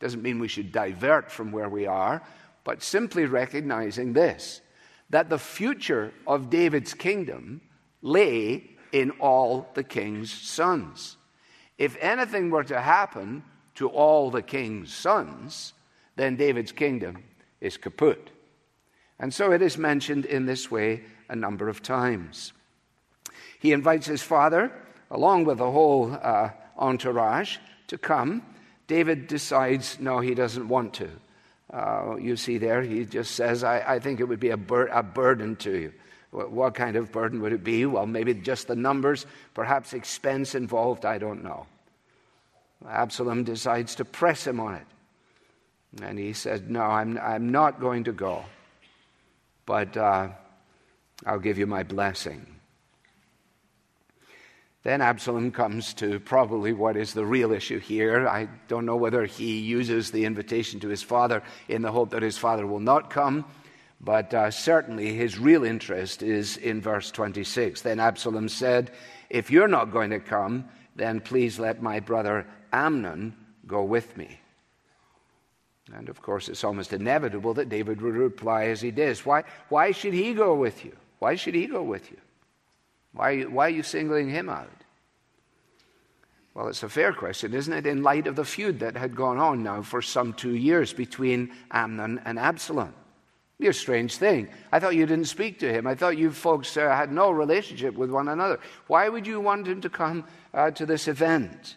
Doesn't 0.00 0.22
mean 0.22 0.38
we 0.38 0.48
should 0.48 0.72
divert 0.72 1.30
from 1.30 1.52
where 1.52 1.68
we 1.68 1.86
are, 1.86 2.22
but 2.64 2.82
simply 2.82 3.26
recognizing 3.26 4.14
this 4.14 4.62
that 5.10 5.28
the 5.28 5.38
future 5.38 6.12
of 6.26 6.48
David's 6.48 6.94
kingdom 6.94 7.60
lay 8.00 8.70
in 8.90 9.10
all 9.20 9.68
the 9.74 9.84
king's 9.84 10.32
sons. 10.32 11.18
If 11.76 11.96
anything 12.00 12.50
were 12.50 12.64
to 12.64 12.80
happen 12.80 13.44
to 13.74 13.88
all 13.88 14.30
the 14.30 14.42
king's 14.42 14.94
sons, 14.94 15.74
then 16.16 16.36
David's 16.36 16.72
kingdom 16.72 17.22
is 17.60 17.76
kaput. 17.76 18.30
And 19.18 19.32
so 19.32 19.52
it 19.52 19.60
is 19.60 19.76
mentioned 19.76 20.24
in 20.24 20.46
this 20.46 20.70
way 20.70 21.02
a 21.28 21.36
number 21.36 21.68
of 21.68 21.82
times. 21.82 22.53
He 23.64 23.72
invites 23.72 24.06
his 24.06 24.20
father, 24.22 24.70
along 25.10 25.46
with 25.46 25.56
the 25.56 25.70
whole 25.70 26.12
uh, 26.12 26.50
entourage, 26.76 27.56
to 27.86 27.96
come. 27.96 28.42
David 28.88 29.26
decides, 29.26 29.98
no, 29.98 30.20
he 30.20 30.34
doesn't 30.34 30.68
want 30.68 30.92
to. 30.94 31.08
Uh, 31.72 32.16
you 32.16 32.36
see 32.36 32.58
there, 32.58 32.82
he 32.82 33.06
just 33.06 33.34
says, 33.34 33.64
I, 33.64 33.94
I 33.94 34.00
think 34.00 34.20
it 34.20 34.24
would 34.24 34.38
be 34.38 34.50
a, 34.50 34.58
bur- 34.58 34.88
a 34.88 35.02
burden 35.02 35.56
to 35.56 35.78
you. 35.78 35.92
What, 36.30 36.50
what 36.50 36.74
kind 36.74 36.94
of 36.94 37.10
burden 37.10 37.40
would 37.40 37.54
it 37.54 37.64
be? 37.64 37.86
Well, 37.86 38.04
maybe 38.04 38.34
just 38.34 38.66
the 38.66 38.76
numbers, 38.76 39.24
perhaps 39.54 39.94
expense 39.94 40.54
involved, 40.54 41.06
I 41.06 41.16
don't 41.16 41.42
know. 41.42 41.64
Absalom 42.86 43.44
decides 43.44 43.94
to 43.94 44.04
press 44.04 44.46
him 44.46 44.60
on 44.60 44.74
it. 44.74 44.86
And 46.02 46.18
he 46.18 46.34
said, 46.34 46.70
No, 46.70 46.82
I'm, 46.82 47.16
I'm 47.16 47.48
not 47.48 47.80
going 47.80 48.04
to 48.04 48.12
go, 48.12 48.44
but 49.64 49.96
uh, 49.96 50.28
I'll 51.24 51.38
give 51.38 51.56
you 51.56 51.66
my 51.66 51.82
blessing. 51.82 52.53
Then 54.84 55.00
Absalom 55.00 55.50
comes 55.50 55.94
to 55.94 56.20
probably 56.20 56.74
what 56.74 56.98
is 56.98 57.14
the 57.14 57.24
real 57.24 57.52
issue 57.52 57.78
here. 57.78 58.28
I 58.28 58.48
don't 58.68 58.84
know 58.84 58.96
whether 58.96 59.24
he 59.24 59.60
uses 59.60 60.10
the 60.10 60.26
invitation 60.26 60.78
to 60.80 60.88
his 60.88 61.02
father 61.02 61.42
in 61.68 61.80
the 61.80 61.90
hope 61.90 62.10
that 62.10 62.22
his 62.22 62.36
father 62.36 62.66
will 62.66 62.80
not 62.80 63.08
come, 63.08 63.46
but 63.98 64.34
uh, 64.34 64.50
certainly 64.50 65.14
his 65.14 65.38
real 65.38 65.64
interest 65.64 66.22
is 66.22 66.58
in 66.58 66.82
verse 66.82 67.10
26. 67.10 67.80
Then 67.80 67.98
Absalom 67.98 68.50
said, 68.50 68.90
If 69.30 69.50
you're 69.50 69.68
not 69.68 69.90
going 69.90 70.10
to 70.10 70.20
come, 70.20 70.66
then 70.94 71.20
please 71.20 71.58
let 71.58 71.82
my 71.82 72.00
brother 72.00 72.46
Amnon 72.70 73.34
go 73.66 73.84
with 73.84 74.14
me. 74.18 74.38
And 75.94 76.10
of 76.10 76.20
course, 76.20 76.50
it's 76.50 76.64
almost 76.64 76.92
inevitable 76.92 77.54
that 77.54 77.70
David 77.70 78.02
would 78.02 78.14
reply 78.14 78.64
as 78.66 78.82
he 78.82 78.90
does. 78.90 79.24
Why, 79.24 79.44
why 79.70 79.92
should 79.92 80.12
he 80.12 80.34
go 80.34 80.54
with 80.54 80.84
you? 80.84 80.94
Why 81.20 81.36
should 81.36 81.54
he 81.54 81.66
go 81.66 81.82
with 81.82 82.10
you? 82.10 82.18
Why, 83.14 83.42
why 83.42 83.66
are 83.66 83.70
you 83.70 83.82
singling 83.82 84.28
him 84.28 84.48
out? 84.48 84.68
Well, 86.52 86.68
it's 86.68 86.82
a 86.82 86.88
fair 86.88 87.12
question, 87.12 87.54
isn't 87.54 87.72
it, 87.72 87.86
in 87.86 88.02
light 88.02 88.26
of 88.26 88.36
the 88.36 88.44
feud 88.44 88.80
that 88.80 88.96
had 88.96 89.16
gone 89.16 89.38
on 89.38 89.62
now 89.62 89.82
for 89.82 90.02
some 90.02 90.32
two 90.32 90.54
years 90.54 90.92
between 90.92 91.52
Amnon 91.70 92.20
and 92.24 92.38
Absalom? 92.38 92.94
Be 93.58 93.68
a 93.68 93.72
strange 93.72 94.16
thing. 94.16 94.48
I 94.70 94.78
thought 94.78 94.96
you 94.96 95.06
didn't 95.06 95.26
speak 95.26 95.60
to 95.60 95.72
him. 95.72 95.86
I 95.86 95.94
thought 95.94 96.18
you 96.18 96.30
folks 96.30 96.76
uh, 96.76 96.88
had 96.88 97.12
no 97.12 97.30
relationship 97.30 97.94
with 97.94 98.10
one 98.10 98.28
another. 98.28 98.60
Why 98.88 99.08
would 99.08 99.26
you 99.26 99.40
want 99.40 99.66
him 99.66 99.80
to 99.80 99.88
come 99.88 100.24
uh, 100.52 100.72
to 100.72 100.86
this 100.86 101.06
event? 101.06 101.76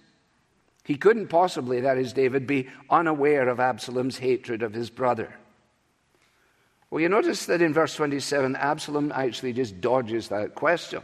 He 0.83 0.95
couldn't 0.95 1.27
possibly, 1.27 1.81
that 1.81 1.97
is, 1.97 2.13
David, 2.13 2.47
be 2.47 2.69
unaware 2.89 3.47
of 3.49 3.59
Absalom's 3.59 4.17
hatred 4.17 4.63
of 4.63 4.73
his 4.73 4.89
brother. 4.89 5.35
Well, 6.89 7.01
you 7.01 7.09
notice 7.09 7.45
that 7.47 7.61
in 7.61 7.73
verse 7.73 7.93
27, 7.95 8.55
Absalom 8.55 9.11
actually 9.13 9.53
just 9.53 9.81
dodges 9.81 10.29
that 10.29 10.55
question 10.55 11.03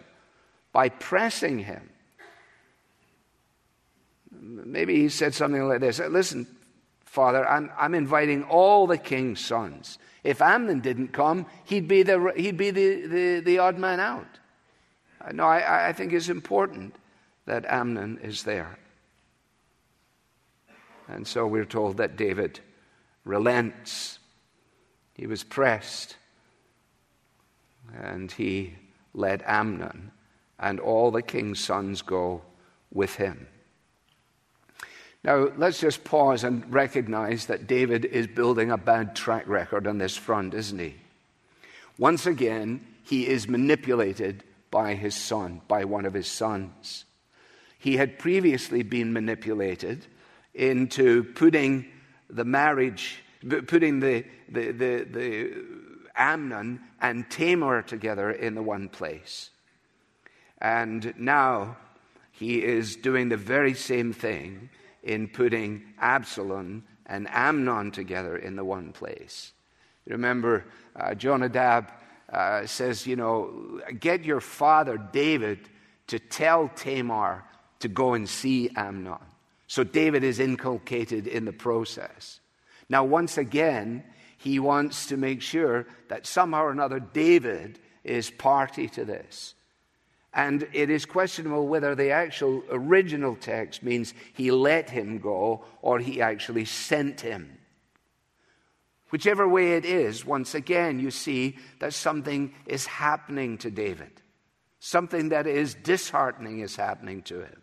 by 0.73 0.89
pressing 0.89 1.59
him. 1.59 1.89
Maybe 4.31 4.95
he 4.95 5.07
said 5.07 5.33
something 5.33 5.65
like 5.69 5.79
this 5.79 5.99
Listen, 5.99 6.45
Father, 7.05 7.47
I'm, 7.47 7.71
I'm 7.77 7.95
inviting 7.95 8.43
all 8.43 8.87
the 8.87 8.97
king's 8.97 9.39
sons. 9.39 9.99
If 10.23 10.41
Amnon 10.41 10.79
didn't 10.79 11.09
come, 11.09 11.45
he'd 11.65 11.87
be 11.87 12.03
the, 12.03 12.33
he'd 12.35 12.57
be 12.57 12.71
the, 12.71 13.07
the, 13.07 13.39
the 13.41 13.59
odd 13.59 13.77
man 13.77 13.99
out. 13.99 14.27
Uh, 15.21 15.31
no, 15.31 15.45
I, 15.45 15.89
I 15.89 15.93
think 15.93 16.11
it's 16.11 16.29
important 16.29 16.95
that 17.45 17.65
Amnon 17.65 18.19
is 18.23 18.43
there. 18.43 18.79
And 21.07 21.27
so 21.27 21.45
we're 21.45 21.65
told 21.65 21.97
that 21.97 22.15
David 22.15 22.61
relents. 23.25 24.19
He 25.13 25.27
was 25.27 25.43
pressed, 25.43 26.15
and 28.01 28.31
he 28.31 28.73
led 29.13 29.43
Amnon 29.45 30.11
and 30.63 30.79
all 30.79 31.11
the 31.11 31.21
king's 31.21 31.59
sons 31.59 32.01
go 32.01 32.41
with 32.91 33.15
him. 33.15 33.47
Now, 35.21 35.49
let's 35.57 35.79
just 35.79 36.05
pause 36.05 36.43
and 36.45 36.73
recognize 36.73 37.47
that 37.47 37.67
David 37.67 38.05
is 38.05 38.27
building 38.27 38.71
a 38.71 38.77
bad 38.77 39.15
track 39.15 39.47
record 39.47 39.87
on 39.87 39.97
this 39.97 40.15
front, 40.15 40.53
isn't 40.53 40.79
he? 40.79 40.95
Once 41.97 42.25
again, 42.25 42.85
he 43.03 43.27
is 43.27 43.47
manipulated 43.47 44.43
by 44.71 44.95
his 44.95 45.15
son, 45.15 45.61
by 45.67 45.83
one 45.83 46.05
of 46.05 46.13
his 46.13 46.27
sons. 46.27 47.03
He 47.77 47.97
had 47.97 48.17
previously 48.17 48.83
been 48.83 49.11
manipulated 49.11 50.07
into 50.53 51.25
putting 51.35 51.85
the 52.29 52.45
marriage, 52.45 53.21
putting 53.67 53.99
the, 53.99 54.23
the, 54.47 54.71
the, 54.71 55.03
the 55.03 55.65
Amnon 56.15 56.79
and 57.01 57.29
Tamar 57.29 57.81
together 57.81 58.31
in 58.31 58.55
the 58.55 58.63
one 58.63 58.87
place. 58.87 59.49
And 60.63 61.13
now 61.17 61.75
he 62.31 62.63
is 62.63 62.95
doing 62.95 63.29
the 63.29 63.37
very 63.37 63.73
same 63.73 64.13
thing 64.13 64.69
in 65.03 65.27
putting 65.27 65.83
Absalom 65.99 66.85
and 67.05 67.27
Amnon 67.29 67.91
together 67.91 68.37
in 68.37 68.55
the 68.55 68.63
one 68.63 68.93
place. 68.93 69.51
Remember, 70.07 70.65
uh, 70.95 71.13
Jonadab 71.13 71.91
uh, 72.31 72.65
says, 72.65 73.05
you 73.05 73.17
know, 73.17 73.81
get 73.99 74.23
your 74.23 74.39
father 74.39 74.97
David 74.97 75.59
to 76.07 76.17
tell 76.17 76.69
Tamar 76.69 77.43
to 77.79 77.89
go 77.89 78.13
and 78.13 78.27
see 78.27 78.69
Amnon. 78.75 79.19
So 79.67 79.83
David 79.83 80.23
is 80.23 80.39
inculcated 80.39 81.27
in 81.27 81.43
the 81.45 81.53
process. 81.53 82.39
Now, 82.87 83.03
once 83.03 83.37
again, 83.37 84.03
he 84.37 84.59
wants 84.59 85.07
to 85.07 85.17
make 85.17 85.41
sure 85.41 85.87
that 86.07 86.25
somehow 86.25 86.63
or 86.63 86.71
another 86.71 86.99
David 86.99 87.79
is 88.03 88.29
party 88.29 88.87
to 88.89 89.03
this. 89.05 89.55
And 90.33 90.67
it 90.73 90.89
is 90.89 91.05
questionable 91.05 91.67
whether 91.67 91.93
the 91.93 92.09
actual 92.09 92.63
original 92.71 93.35
text 93.35 93.83
means 93.83 94.13
he 94.33 94.49
let 94.49 94.89
him 94.89 95.19
go 95.19 95.63
or 95.81 95.99
he 95.99 96.21
actually 96.21 96.65
sent 96.65 97.21
him. 97.21 97.59
Whichever 99.11 99.47
way 99.47 99.73
it 99.73 99.85
is, 99.85 100.25
once 100.25 100.55
again, 100.55 100.99
you 100.99 101.11
see 101.11 101.57
that 101.79 101.93
something 101.93 102.51
is 102.65 102.87
happening 102.87 103.59
to 103.59 103.69
David. 103.69 104.21
Something 104.79 105.29
that 105.29 105.45
is 105.45 105.75
disheartening 105.75 106.61
is 106.61 106.75
happening 106.75 107.21
to 107.23 107.41
him. 107.41 107.61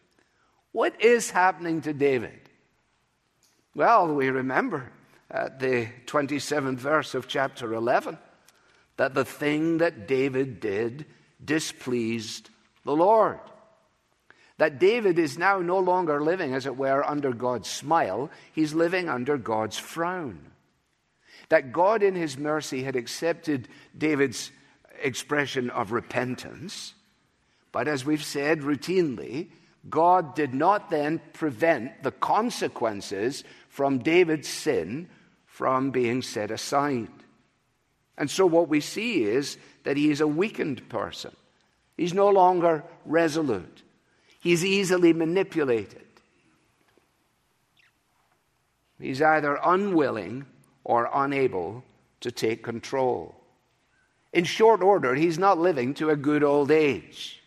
What 0.70 1.02
is 1.02 1.30
happening 1.30 1.80
to 1.80 1.92
David? 1.92 2.48
Well, 3.74 4.14
we 4.14 4.30
remember 4.30 4.92
at 5.28 5.58
the 5.58 5.88
27th 6.06 6.76
verse 6.76 7.14
of 7.16 7.26
chapter 7.26 7.74
11 7.74 8.16
that 8.96 9.14
the 9.14 9.24
thing 9.24 9.78
that 9.78 10.06
David 10.06 10.60
did 10.60 11.06
displeased 11.44 12.49
the 12.84 12.96
Lord. 12.96 13.40
That 14.58 14.78
David 14.78 15.18
is 15.18 15.38
now 15.38 15.60
no 15.60 15.78
longer 15.78 16.22
living, 16.22 16.54
as 16.54 16.66
it 16.66 16.76
were, 16.76 17.02
under 17.02 17.32
God's 17.32 17.68
smile, 17.68 18.30
he's 18.52 18.74
living 18.74 19.08
under 19.08 19.38
God's 19.38 19.78
frown. 19.78 20.38
That 21.48 21.72
God, 21.72 22.02
in 22.02 22.14
his 22.14 22.36
mercy, 22.36 22.82
had 22.82 22.94
accepted 22.94 23.68
David's 23.96 24.50
expression 25.02 25.70
of 25.70 25.92
repentance, 25.92 26.94
but 27.72 27.88
as 27.88 28.04
we've 28.04 28.24
said 28.24 28.60
routinely, 28.60 29.48
God 29.88 30.34
did 30.34 30.52
not 30.52 30.90
then 30.90 31.20
prevent 31.32 32.02
the 32.02 32.10
consequences 32.10 33.44
from 33.68 34.00
David's 34.00 34.48
sin 34.48 35.08
from 35.46 35.90
being 35.90 36.22
set 36.22 36.50
aside. 36.50 37.08
And 38.18 38.30
so 38.30 38.44
what 38.44 38.68
we 38.68 38.80
see 38.80 39.24
is 39.24 39.56
that 39.84 39.96
he 39.96 40.10
is 40.10 40.20
a 40.20 40.26
weakened 40.26 40.88
person. 40.88 41.34
He's 42.00 42.14
no 42.14 42.30
longer 42.30 42.82
resolute. 43.04 43.82
He's 44.40 44.64
easily 44.64 45.12
manipulated. 45.12 46.06
He's 48.98 49.20
either 49.20 49.60
unwilling 49.62 50.46
or 50.82 51.10
unable 51.12 51.84
to 52.22 52.32
take 52.32 52.62
control. 52.62 53.34
In 54.32 54.44
short 54.44 54.80
order, 54.80 55.14
he's 55.14 55.38
not 55.38 55.58
living 55.58 55.92
to 55.96 56.08
a 56.08 56.16
good 56.16 56.42
old 56.42 56.70
age. 56.70 57.42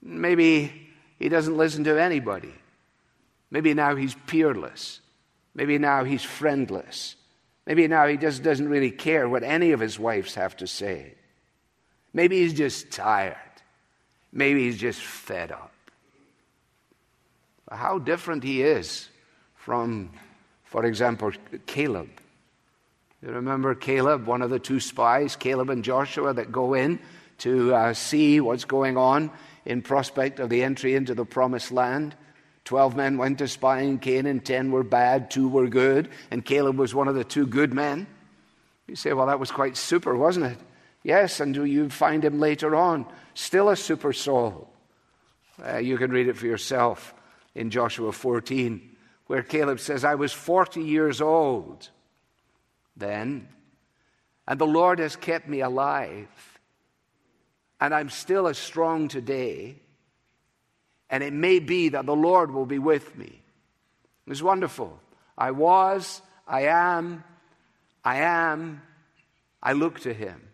Maybe 0.00 0.88
he 1.18 1.28
doesn't 1.28 1.58
listen 1.58 1.84
to 1.84 2.00
anybody. 2.00 2.54
Maybe 3.50 3.74
now 3.74 3.96
he's 3.96 4.16
peerless. 4.26 5.00
Maybe 5.54 5.76
now 5.76 6.04
he's 6.04 6.24
friendless. 6.24 7.16
Maybe 7.66 7.86
now 7.86 8.06
he 8.06 8.16
just 8.16 8.42
doesn't 8.42 8.70
really 8.70 8.92
care 8.92 9.28
what 9.28 9.42
any 9.42 9.72
of 9.72 9.80
his 9.80 9.98
wives 9.98 10.36
have 10.36 10.56
to 10.56 10.66
say. 10.66 11.17
Maybe 12.12 12.38
he's 12.38 12.54
just 12.54 12.90
tired. 12.90 13.36
Maybe 14.32 14.64
he's 14.64 14.78
just 14.78 15.00
fed 15.00 15.52
up. 15.52 15.72
How 17.70 17.98
different 17.98 18.44
he 18.44 18.62
is 18.62 19.08
from, 19.56 20.10
for 20.64 20.86
example, 20.86 21.32
Caleb. 21.66 22.08
You 23.22 23.30
remember 23.30 23.74
Caleb, 23.74 24.26
one 24.26 24.42
of 24.42 24.50
the 24.50 24.58
two 24.58 24.80
spies, 24.80 25.36
Caleb 25.36 25.70
and 25.70 25.84
Joshua, 25.84 26.32
that 26.34 26.52
go 26.52 26.74
in 26.74 26.98
to 27.38 27.74
uh, 27.74 27.94
see 27.94 28.40
what's 28.40 28.64
going 28.64 28.96
on 28.96 29.30
in 29.64 29.82
prospect 29.82 30.40
of 30.40 30.48
the 30.48 30.62
entry 30.62 30.94
into 30.94 31.14
the 31.14 31.24
promised 31.24 31.70
land. 31.72 32.14
Twelve 32.64 32.96
men 32.96 33.18
went 33.18 33.38
to 33.38 33.48
spy 33.48 33.80
in 33.80 33.98
Canaan, 33.98 34.40
ten 34.40 34.70
were 34.70 34.82
bad, 34.82 35.30
two 35.30 35.48
were 35.48 35.68
good, 35.68 36.10
and 36.30 36.44
Caleb 36.44 36.78
was 36.78 36.94
one 36.94 37.08
of 37.08 37.14
the 37.14 37.24
two 37.24 37.46
good 37.46 37.72
men. 37.72 38.06
You 38.86 38.96
say, 38.96 39.12
well, 39.12 39.26
that 39.26 39.40
was 39.40 39.50
quite 39.50 39.76
super, 39.76 40.16
wasn't 40.16 40.46
it? 40.46 40.58
Yes, 41.02 41.40
and 41.40 41.54
do 41.54 41.64
you 41.64 41.88
find 41.88 42.24
him 42.24 42.40
later 42.40 42.74
on, 42.74 43.06
still 43.34 43.68
a 43.68 43.76
super 43.76 44.12
soul. 44.12 44.68
Uh, 45.64 45.78
you 45.78 45.96
can 45.96 46.10
read 46.10 46.28
it 46.28 46.36
for 46.36 46.46
yourself 46.46 47.14
in 47.54 47.70
Joshua 47.70 48.12
14, 48.12 48.96
where 49.26 49.42
Caleb 49.42 49.80
says, 49.80 50.04
I 50.04 50.14
was 50.14 50.32
40 50.32 50.82
years 50.82 51.20
old 51.20 51.88
then, 52.96 53.48
and 54.46 54.58
the 54.58 54.66
Lord 54.66 54.98
has 54.98 55.16
kept 55.16 55.48
me 55.48 55.60
alive, 55.60 56.28
and 57.80 57.94
I'm 57.94 58.10
still 58.10 58.48
as 58.48 58.58
strong 58.58 59.08
today, 59.08 59.76
and 61.10 61.22
it 61.22 61.32
may 61.32 61.58
be 61.58 61.90
that 61.90 62.06
the 62.06 62.16
Lord 62.16 62.50
will 62.50 62.66
be 62.66 62.78
with 62.78 63.16
me. 63.16 63.42
It 64.26 64.30
was 64.30 64.42
wonderful. 64.42 65.00
I 65.36 65.52
was, 65.52 66.22
I 66.46 66.62
am, 66.62 67.24
I 68.04 68.16
am, 68.18 68.82
I 69.62 69.72
look 69.72 70.00
to 70.00 70.12
him. 70.12 70.47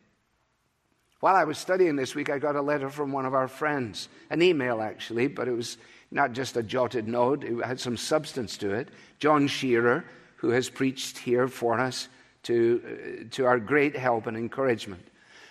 While 1.25 1.37
I 1.37 1.45
was 1.45 1.57
studying 1.57 1.97
this 1.97 2.15
week, 2.15 2.29
I 2.29 2.39
got 2.39 2.55
a 2.55 2.61
letter 2.61 2.91
from 2.91 3.11
one 3.11 3.25
of 3.25 3.33
our 3.33 3.49
friends, 3.49 4.11
an 4.29 4.43
email 4.43 4.83
actually, 4.83 5.27
but 5.27 5.49
it 5.49 5.53
was 5.53 5.79
not 6.11 6.33
just 6.33 6.55
a 6.59 6.63
jotted 6.63 7.09
note, 7.09 7.45
it 7.45 7.65
had 7.65 7.81
some 7.81 7.97
substance 7.97 8.59
to 8.59 8.75
it. 8.75 8.91
John 9.21 9.47
Shearer, 9.47 10.05
who 10.37 10.51
has 10.51 10.69
preached 10.69 11.17
here 11.17 11.49
for 11.49 11.81
us 11.81 12.09
to, 12.43 12.83
uh, 12.85 13.25
to 13.37 13.47
our 13.47 13.59
great 13.59 13.97
help 13.97 14.27
and 14.27 14.37
encouragement. 14.37 15.03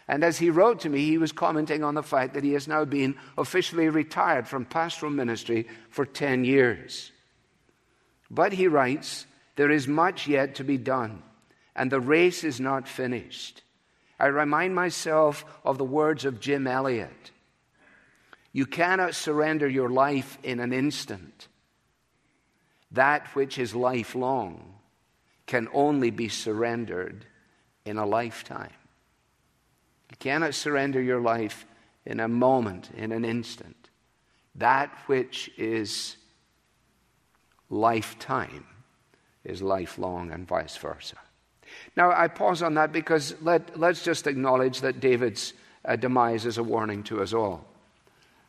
And 0.08 0.24
as 0.24 0.38
he 0.38 0.52
wrote 0.52 0.82
to 0.82 0.90
me, 0.90 1.08
he 1.08 1.18
was 1.18 1.32
commenting 1.32 1.84
on 1.84 1.96
the 1.96 2.04
fact 2.04 2.36
that 2.36 2.44
he 2.44 2.54
has 2.54 2.68
now 2.68 2.86
been 2.86 3.16
officially 3.36 3.90
retired 3.90 4.48
from 4.48 4.66
pastoral 4.66 5.12
ministry 5.12 5.68
for 5.90 6.06
10 6.06 6.46
years. 6.46 7.12
But 8.30 8.54
he 8.54 8.68
writes, 8.68 9.26
there 9.56 9.72
is 9.72 9.88
much 9.88 10.28
yet 10.28 10.54
to 10.54 10.64
be 10.64 10.78
done, 10.78 11.24
and 11.76 11.92
the 11.92 12.00
race 12.00 12.44
is 12.44 12.60
not 12.60 12.88
finished. 12.88 13.64
I 14.20 14.28
remind 14.28 14.76
myself 14.76 15.46
of 15.64 15.78
the 15.78 15.84
words 15.84 16.26
of 16.26 16.40
Jim 16.40 16.68
Elliot 16.68 17.32
You 18.52 18.66
cannot 18.66 19.16
surrender 19.16 19.68
your 19.68 19.90
life 19.90 20.38
in 20.44 20.60
an 20.60 20.74
instant. 20.74 21.48
That 22.92 23.28
which 23.36 23.58
is 23.58 23.74
lifelong 23.74 24.76
can 25.48 25.68
only 25.74 26.12
be 26.12 26.30
surrendered 26.30 27.26
in 27.86 27.98
a 27.98 28.06
lifetime. 28.06 28.72
You 30.12 30.18
cannot 30.18 30.54
surrender 30.54 31.02
your 31.02 31.20
life 31.20 31.66
in 32.06 32.20
a 32.20 32.28
moment, 32.28 32.92
in 32.96 33.12
an 33.12 33.26
instant. 33.26 33.90
That 34.56 34.96
which 35.08 35.50
is 35.58 36.18
lifetime 37.70 38.66
is 39.44 39.62
lifelong, 39.62 40.32
and 40.32 40.48
vice 40.48 40.78
versa. 40.78 41.18
Now, 41.96 42.12
I 42.12 42.28
pause 42.28 42.62
on 42.62 42.74
that 42.76 42.92
because 42.92 43.34
let, 43.42 43.80
let's 43.80 44.04
just 44.04 44.28
acknowledge 44.28 44.82
that 44.82 45.00
David's 45.00 45.54
uh, 45.86 45.96
demise 45.96 46.46
is 46.46 46.58
a 46.58 46.64
warning 46.64 47.04
to 47.04 47.22
us 47.22 47.34
all. 47.34 47.66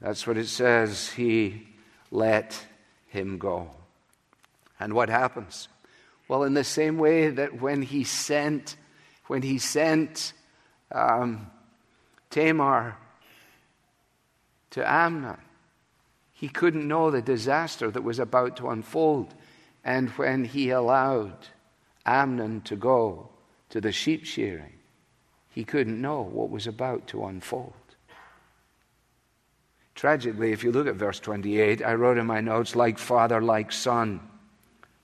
That's 0.00 0.26
what 0.26 0.36
it 0.36 0.48
says. 0.48 1.10
He 1.10 1.68
let 2.10 2.66
him 3.06 3.38
go. 3.38 3.70
And 4.80 4.94
what 4.94 5.08
happens? 5.08 5.68
Well, 6.26 6.42
in 6.42 6.54
the 6.54 6.64
same 6.64 6.98
way 6.98 7.28
that 7.28 7.60
when 7.60 7.82
he 7.82 8.04
sent, 8.04 8.76
when 9.26 9.42
he 9.42 9.58
sent 9.58 10.32
um, 10.90 11.50
Tamar 12.30 12.96
to 14.70 14.90
Amnon, 14.90 15.38
he 16.42 16.48
couldn't 16.48 16.88
know 16.88 17.08
the 17.08 17.22
disaster 17.22 17.88
that 17.88 18.02
was 18.02 18.18
about 18.18 18.56
to 18.56 18.68
unfold. 18.68 19.32
And 19.84 20.10
when 20.10 20.44
he 20.44 20.70
allowed 20.70 21.36
Amnon 22.04 22.62
to 22.62 22.74
go 22.74 23.28
to 23.68 23.80
the 23.80 23.92
sheep 23.92 24.24
shearing, 24.24 24.72
he 25.50 25.62
couldn't 25.62 26.02
know 26.02 26.22
what 26.22 26.50
was 26.50 26.66
about 26.66 27.06
to 27.06 27.26
unfold. 27.26 27.72
Tragically, 29.94 30.50
if 30.50 30.64
you 30.64 30.72
look 30.72 30.88
at 30.88 30.96
verse 30.96 31.20
28, 31.20 31.80
I 31.80 31.94
wrote 31.94 32.18
in 32.18 32.26
my 32.26 32.40
notes, 32.40 32.74
like 32.74 32.98
father, 32.98 33.40
like 33.40 33.70
son. 33.70 34.18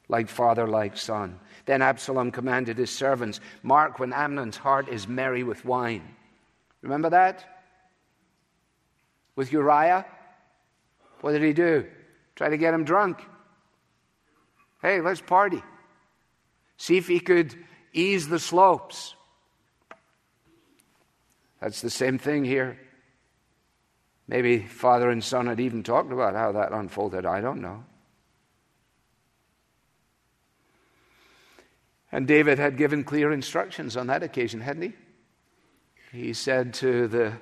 Like 0.08 0.28
father, 0.28 0.66
like 0.66 0.96
son. 0.96 1.38
Then 1.66 1.82
Absalom 1.82 2.32
commanded 2.32 2.78
his 2.78 2.90
servants, 2.90 3.38
Mark 3.62 4.00
when 4.00 4.12
Amnon's 4.12 4.56
heart 4.56 4.88
is 4.88 5.06
merry 5.06 5.44
with 5.44 5.64
wine. 5.64 6.16
Remember 6.82 7.10
that? 7.10 7.62
With 9.36 9.52
Uriah? 9.52 10.04
What 11.20 11.32
did 11.32 11.42
he 11.42 11.52
do? 11.52 11.86
Try 12.36 12.48
to 12.50 12.56
get 12.56 12.74
him 12.74 12.84
drunk. 12.84 13.24
Hey, 14.80 15.00
let's 15.00 15.20
party. 15.20 15.62
See 16.76 16.96
if 16.96 17.08
he 17.08 17.18
could 17.18 17.54
ease 17.92 18.28
the 18.28 18.38
slopes. 18.38 19.14
That's 21.60 21.80
the 21.80 21.90
same 21.90 22.18
thing 22.18 22.44
here. 22.44 22.78
Maybe 24.28 24.60
father 24.60 25.10
and 25.10 25.24
son 25.24 25.46
had 25.46 25.58
even 25.58 25.82
talked 25.82 26.12
about 26.12 26.34
how 26.34 26.52
that 26.52 26.72
unfolded. 26.72 27.26
I 27.26 27.40
don't 27.40 27.60
know. 27.60 27.84
And 32.12 32.26
David 32.26 32.58
had 32.58 32.76
given 32.76 33.04
clear 33.04 33.32
instructions 33.32 33.96
on 33.96 34.06
that 34.06 34.22
occasion, 34.22 34.60
hadn't 34.60 34.82
he? 34.82 34.92
He 36.12 36.32
said 36.32 36.74
to 36.74 37.08
the, 37.08 37.32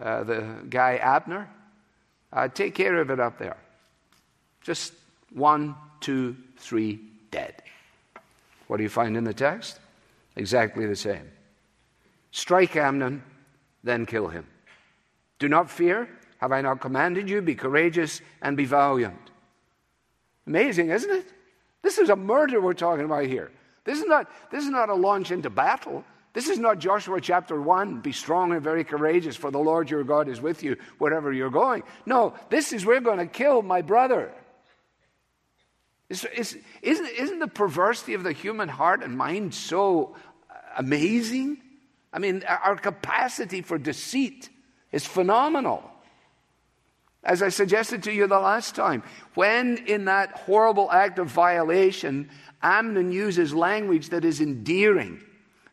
uh, 0.00 0.24
the 0.24 0.64
guy 0.68 0.96
Abner, 0.96 1.50
uh, 2.32 2.48
take 2.48 2.74
care 2.74 3.00
of 3.00 3.10
it 3.10 3.20
up 3.20 3.38
there. 3.38 3.56
Just 4.62 4.94
one, 5.32 5.74
two, 6.00 6.36
three, 6.58 7.00
dead. 7.30 7.62
What 8.68 8.76
do 8.78 8.82
you 8.82 8.88
find 8.88 9.16
in 9.16 9.24
the 9.24 9.34
text? 9.34 9.78
Exactly 10.36 10.86
the 10.86 10.96
same. 10.96 11.30
Strike 12.30 12.76
Amnon, 12.76 13.22
then 13.84 14.06
kill 14.06 14.28
him. 14.28 14.46
Do 15.38 15.48
not 15.48 15.70
fear. 15.70 16.08
Have 16.38 16.52
I 16.52 16.60
not 16.60 16.80
commanded 16.80 17.28
you? 17.28 17.42
Be 17.42 17.54
courageous 17.54 18.20
and 18.40 18.56
be 18.56 18.64
valiant. 18.64 19.30
Amazing, 20.46 20.90
isn't 20.90 21.10
it? 21.10 21.26
This 21.82 21.98
is 21.98 22.08
a 22.08 22.16
murder 22.16 22.60
we're 22.60 22.72
talking 22.72 23.04
about 23.04 23.26
here. 23.26 23.50
This 23.84 23.98
is 23.98 24.06
not, 24.06 24.30
this 24.50 24.64
is 24.64 24.70
not 24.70 24.88
a 24.88 24.94
launch 24.94 25.30
into 25.30 25.50
battle. 25.50 26.04
This 26.32 26.48
is 26.48 26.58
not 26.58 26.78
Joshua 26.78 27.20
chapter 27.20 27.60
1, 27.60 28.00
be 28.00 28.12
strong 28.12 28.52
and 28.52 28.62
very 28.62 28.84
courageous, 28.84 29.36
for 29.36 29.50
the 29.50 29.58
Lord 29.58 29.90
your 29.90 30.02
God 30.02 30.28
is 30.28 30.40
with 30.40 30.62
you 30.62 30.76
wherever 30.96 31.30
you're 31.30 31.50
going. 31.50 31.82
No, 32.06 32.34
this 32.48 32.72
is 32.72 32.86
we're 32.86 33.00
going 33.00 33.18
to 33.18 33.26
kill 33.26 33.60
my 33.60 33.82
brother. 33.82 34.32
It's, 36.08 36.24
it's, 36.34 36.56
isn't, 36.80 37.06
isn't 37.06 37.38
the 37.38 37.48
perversity 37.48 38.14
of 38.14 38.22
the 38.22 38.32
human 38.32 38.68
heart 38.68 39.02
and 39.02 39.16
mind 39.16 39.54
so 39.54 40.16
uh, 40.50 40.54
amazing? 40.78 41.58
I 42.12 42.18
mean, 42.18 42.44
our 42.44 42.76
capacity 42.76 43.60
for 43.60 43.76
deceit 43.76 44.48
is 44.90 45.04
phenomenal. 45.04 45.82
As 47.24 47.42
I 47.42 47.50
suggested 47.50 48.04
to 48.04 48.12
you 48.12 48.26
the 48.26 48.38
last 48.38 48.74
time, 48.74 49.02
when 49.34 49.76
in 49.86 50.06
that 50.06 50.32
horrible 50.32 50.90
act 50.90 51.18
of 51.18 51.28
violation, 51.28 52.30
Amnon 52.62 53.12
uses 53.12 53.54
language 53.54 54.08
that 54.10 54.24
is 54.24 54.40
endearing 54.40 55.22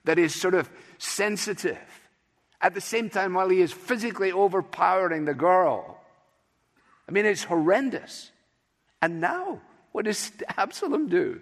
that 0.06 0.20
is 0.20 0.34
sort 0.34 0.54
of 0.54 0.70
sensitive. 0.98 1.78
At 2.62 2.74
the 2.74 2.82
same 2.82 3.10
time, 3.10 3.34
while 3.34 3.50
he 3.50 3.62
is 3.62 3.72
physically 3.72 4.32
overpowering 4.32 5.26
the 5.26 5.34
girl. 5.34 6.00
I 7.08 7.12
mean, 7.12 7.26
it's 7.26 7.44
horrendous. 7.44 8.32
And 9.02 9.22
now, 9.22 9.62
what 9.92 10.06
does 10.06 10.32
Absalom 10.58 11.08
do? 11.08 11.42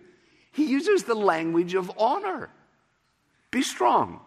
He 0.51 0.65
uses 0.65 1.03
the 1.03 1.15
language 1.15 1.73
of 1.73 1.91
honor. 1.97 2.49
Be 3.51 3.61
strong, 3.61 4.21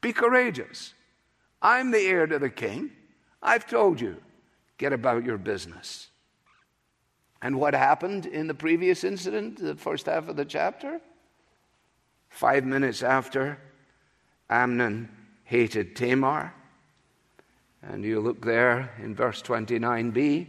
be 0.00 0.12
courageous. 0.12 0.94
I'm 1.60 1.92
the 1.92 1.98
heir 1.98 2.26
to 2.26 2.38
the 2.38 2.50
king. 2.50 2.90
I've 3.42 3.66
told 3.66 4.00
you, 4.00 4.16
get 4.78 4.92
about 4.92 5.24
your 5.24 5.38
business. 5.38 6.08
And 7.40 7.58
what 7.58 7.74
happened 7.74 8.26
in 8.26 8.46
the 8.46 8.54
previous 8.54 9.04
incident, 9.04 9.58
the 9.58 9.74
first 9.74 10.06
half 10.06 10.28
of 10.28 10.36
the 10.36 10.44
chapter? 10.44 11.00
Five 12.28 12.64
minutes 12.64 13.02
after, 13.02 13.58
Amnon 14.52 15.08
hated 15.44 15.96
Tamar. 15.96 16.52
And 17.82 18.04
you 18.04 18.20
look 18.20 18.44
there 18.44 18.92
in 19.02 19.14
verse 19.14 19.42
29b, 19.42 20.46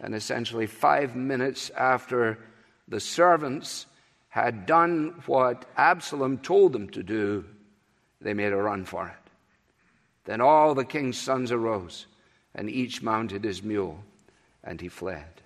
and 0.00 0.14
essentially 0.14 0.66
five 0.66 1.16
minutes 1.16 1.70
after 1.70 2.38
the 2.86 3.00
servants 3.00 3.86
had 4.28 4.66
done 4.66 5.22
what 5.26 5.64
Absalom 5.76 6.38
told 6.38 6.72
them 6.72 6.88
to 6.90 7.02
do, 7.02 7.44
they 8.20 8.34
made 8.34 8.52
a 8.52 8.56
run 8.56 8.84
for 8.84 9.08
it. 9.08 9.30
Then 10.26 10.40
all 10.40 10.74
the 10.74 10.84
king's 10.84 11.18
sons 11.18 11.50
arose, 11.50 12.06
and 12.54 12.68
each 12.68 13.02
mounted 13.02 13.44
his 13.44 13.62
mule, 13.62 14.04
and 14.62 14.80
he 14.80 14.88
fled. 14.88 15.40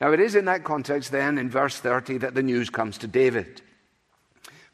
Now, 0.00 0.12
it 0.12 0.20
is 0.20 0.34
in 0.34 0.46
that 0.46 0.64
context, 0.64 1.12
then, 1.12 1.38
in 1.38 1.50
verse 1.50 1.78
30, 1.78 2.18
that 2.18 2.34
the 2.34 2.42
news 2.42 2.70
comes 2.70 2.98
to 2.98 3.06
David 3.06 3.62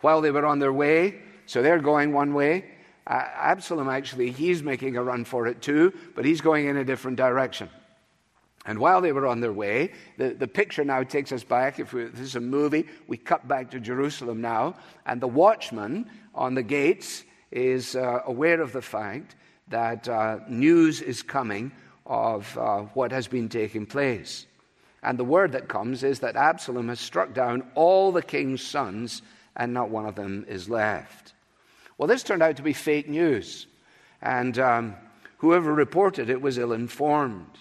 while 0.01 0.21
they 0.21 0.31
were 0.31 0.47
on 0.47 0.59
their 0.59 0.73
way. 0.73 1.21
So 1.47 1.63
they're 1.63 1.81
going 1.81 2.13
one 2.13 2.35
way. 2.35 2.65
Uh, 3.07 3.25
Absalom, 3.35 3.89
actually, 3.89 4.31
he's 4.31 4.63
making 4.63 4.97
a 4.97 5.03
run 5.03 5.25
for 5.25 5.47
it 5.47 5.61
too, 5.63 5.93
but 6.15 6.25
he's 6.25 6.41
going 6.41 6.67
in 6.67 6.77
a 6.77 6.85
different 6.85 7.17
direction. 7.17 7.69
And 8.67 8.79
while 8.79 9.01
they 9.01 9.13
were 9.13 9.27
on 9.27 9.41
their 9.41 9.53
way, 9.53 9.93
the, 10.19 10.31
the 10.31 10.47
picture 10.47 10.85
now 10.85 11.03
takes 11.03 11.33
us 11.33 11.43
back. 11.43 11.81
If 11.81 11.93
we, 11.93 12.05
this 12.05 12.21
is 12.21 12.37
a 12.37 12.41
movie, 12.41 12.87
we 13.09 13.17
cut 13.17 13.49
back 13.49 13.71
to 13.71 13.81
Jerusalem 13.81 14.41
now, 14.41 14.75
and 15.07 15.21
the 15.21 15.29
watchman 15.29 16.11
on 16.35 16.55
the 16.55 16.63
gates 16.63 17.25
is 17.51 17.97
uh, 17.97 18.21
aware 18.27 18.61
of 18.61 18.73
the 18.73 18.83
fact 18.83 19.35
that 19.69 20.09
uh, 20.09 20.41
news 20.49 21.01
is 21.01 21.23
coming 21.23 21.73
of 22.05 22.57
uh, 22.59 22.81
what 22.95 23.13
has 23.13 23.29
been 23.29 23.49
taking 23.49 23.87
place. 23.87 24.47
And 25.03 25.19
the 25.19 25.25
word 25.25 25.53
that 25.53 25.69
comes 25.69 26.03
is 26.03 26.21
that 26.21 26.37
Absalom 26.37 26.89
has 26.89 27.01
struck 27.01 27.33
down 27.33 27.63
all 27.75 28.13
the 28.13 28.23
king's 28.23 28.63
sons 28.63 29.23
and 29.61 29.75
not 29.75 29.91
one 29.91 30.07
of 30.07 30.15
them 30.15 30.47
is 30.49 30.71
left. 30.71 31.35
Well, 31.99 32.09
this 32.09 32.23
turned 32.23 32.43
out 32.43 32.57
to 32.57 32.63
be 32.63 32.73
fake 32.73 33.11
news, 33.11 33.67
and 34.23 34.59
um, 34.59 34.95
whoever 35.37 35.73
reported 35.73 36.31
it 36.31 36.41
was 36.41 36.57
ill 36.57 36.73
informed. 36.73 37.59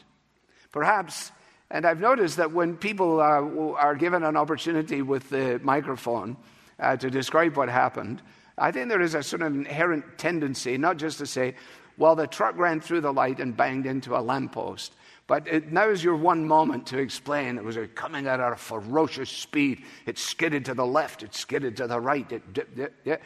Perhaps, 0.72 1.34
and 1.70 1.86
I've 1.86 2.00
noticed 2.00 2.38
that 2.38 2.54
when 2.54 2.78
people 2.78 3.20
uh, 3.20 3.76
are 3.78 3.96
given 3.96 4.24
an 4.24 4.38
opportunity 4.38 5.02
with 5.02 5.30
the 5.30 5.60
microphone 5.62 6.38
uh, 6.80 6.96
to 6.96 7.10
describe 7.10 7.58
what 7.58 7.68
happened, 7.68 8.22
I 8.58 8.72
think 8.72 8.88
there 8.88 9.02
is 9.02 9.14
a 9.14 9.22
sort 9.22 9.42
of 9.42 9.54
inherent 9.54 10.18
tendency 10.18 10.78
not 10.78 10.96
just 10.96 11.18
to 11.18 11.26
say, 11.26 11.56
well, 11.98 12.16
the 12.16 12.28
truck 12.28 12.58
ran 12.58 12.80
through 12.80 13.02
the 13.02 13.12
light 13.12 13.42
and 13.42 13.58
banged 13.58 13.86
into 13.86 14.18
a 14.18 14.22
lamppost. 14.22 14.96
But 15.30 15.48
it, 15.48 15.72
now 15.72 15.88
is 15.92 16.04
your 16.04 16.15
one 16.15 16.48
moment 16.48 16.88
to 16.88 16.98
explain. 16.98 17.60
It 17.60 17.63
was 17.63 17.78
coming 17.94 18.26
at 18.26 18.39
a 18.39 18.56
ferocious 18.56 19.30
speed. 19.30 19.84
It 20.08 20.18
skidded 20.18 20.65
to 20.65 20.74
the 20.74 20.88
left, 20.88 21.22
it 21.22 21.36
skidded 21.36 21.78
to 21.78 21.86
the 21.86 22.00
right. 22.00 22.30
It, 22.32 22.42
it, 22.76 22.94
it, 23.06 23.22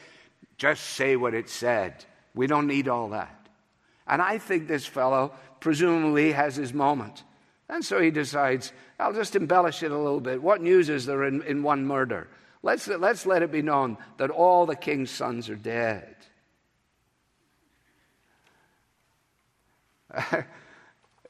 just 0.58 0.84
say 0.84 1.16
what 1.16 1.34
it 1.34 1.50
said. 1.50 2.04
We 2.36 2.46
don't 2.46 2.68
need 2.68 2.90
all 2.90 3.08
that. 3.12 3.48
And 4.06 4.22
I 4.22 4.38
think 4.38 4.68
this 4.68 4.86
fellow 4.86 5.32
presumably 5.62 6.34
has 6.34 6.58
his 6.58 6.74
moment. 6.74 7.24
And 7.70 7.86
so 7.86 8.02
he 8.02 8.12
decides, 8.12 8.74
I'll 9.00 9.14
just 9.14 9.38
embellish 9.38 9.82
it 9.82 9.92
a 9.92 9.98
little 9.98 10.20
bit. 10.20 10.44
What 10.44 10.62
news 10.62 10.90
is 10.90 11.06
there 11.06 11.24
in, 11.24 11.42
in 11.44 11.64
one 11.64 11.86
murder? 11.86 12.28
Let's, 12.64 12.86
let's 12.86 13.26
let 13.26 13.44
it 13.44 13.52
be 13.52 13.62
known 13.62 13.98
that 14.18 14.30
all 14.30 14.66
the 14.66 14.76
king's 14.76 15.10
sons 15.10 15.50
are 15.50 15.56
dead. 15.56 16.18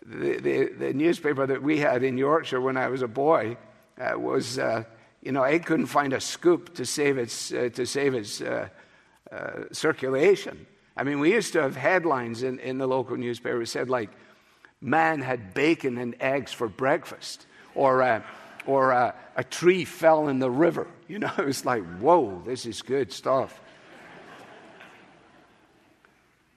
the, 0.06 0.70
the, 0.78 0.94
newspaper 0.94 1.46
that 1.46 1.62
we 1.62 1.80
had 1.80 2.04
in 2.04 2.18
Yorkshire 2.18 2.60
when 2.60 2.78
I 2.78 2.88
was 2.88 3.02
a 3.02 3.08
boy 3.08 3.58
uh, 4.00 4.18
was, 4.18 4.60
uh, 4.60 4.84
you 5.22 5.32
know, 5.32 5.44
I 5.44 5.60
couldn't 5.60 5.86
find 5.86 6.14
a 6.14 6.20
scoop 6.20 6.76
to 6.76 6.86
save 6.86 7.18
its, 7.18 7.54
uh, 7.54 7.70
to 7.74 7.86
save 7.86 8.14
its 8.14 8.42
uh, 8.42 8.68
uh, 9.32 9.52
circulation. 9.72 10.66
I 10.98 11.04
mean, 11.04 11.20
we 11.20 11.34
used 11.34 11.54
to 11.54 11.62
have 11.62 11.76
headlines 11.76 12.44
in, 12.44 12.60
in 12.60 12.78
the 12.78 12.88
local 12.88 13.18
newspaper 13.18 13.60
that 13.60 13.68
said, 13.68 13.90
like, 13.90 14.10
man 14.82 15.22
had 15.22 15.54
bacon 15.54 15.98
and 15.98 16.16
eggs 16.20 16.52
for 16.52 16.68
breakfast, 16.68 17.46
or, 17.74 18.04
uh, 18.04 18.22
or 18.68 18.92
a 18.92 19.44
tree 19.50 19.86
fell 19.86 20.28
in 20.28 20.40
the 20.40 20.52
river. 20.52 20.88
You 21.06 21.20
know, 21.20 21.32
it 21.38 21.46
was 21.46 21.64
like, 21.64 21.84
whoa, 22.00 22.42
this 22.44 22.66
is 22.66 22.82
good 22.82 23.12
stuff. 23.12 23.62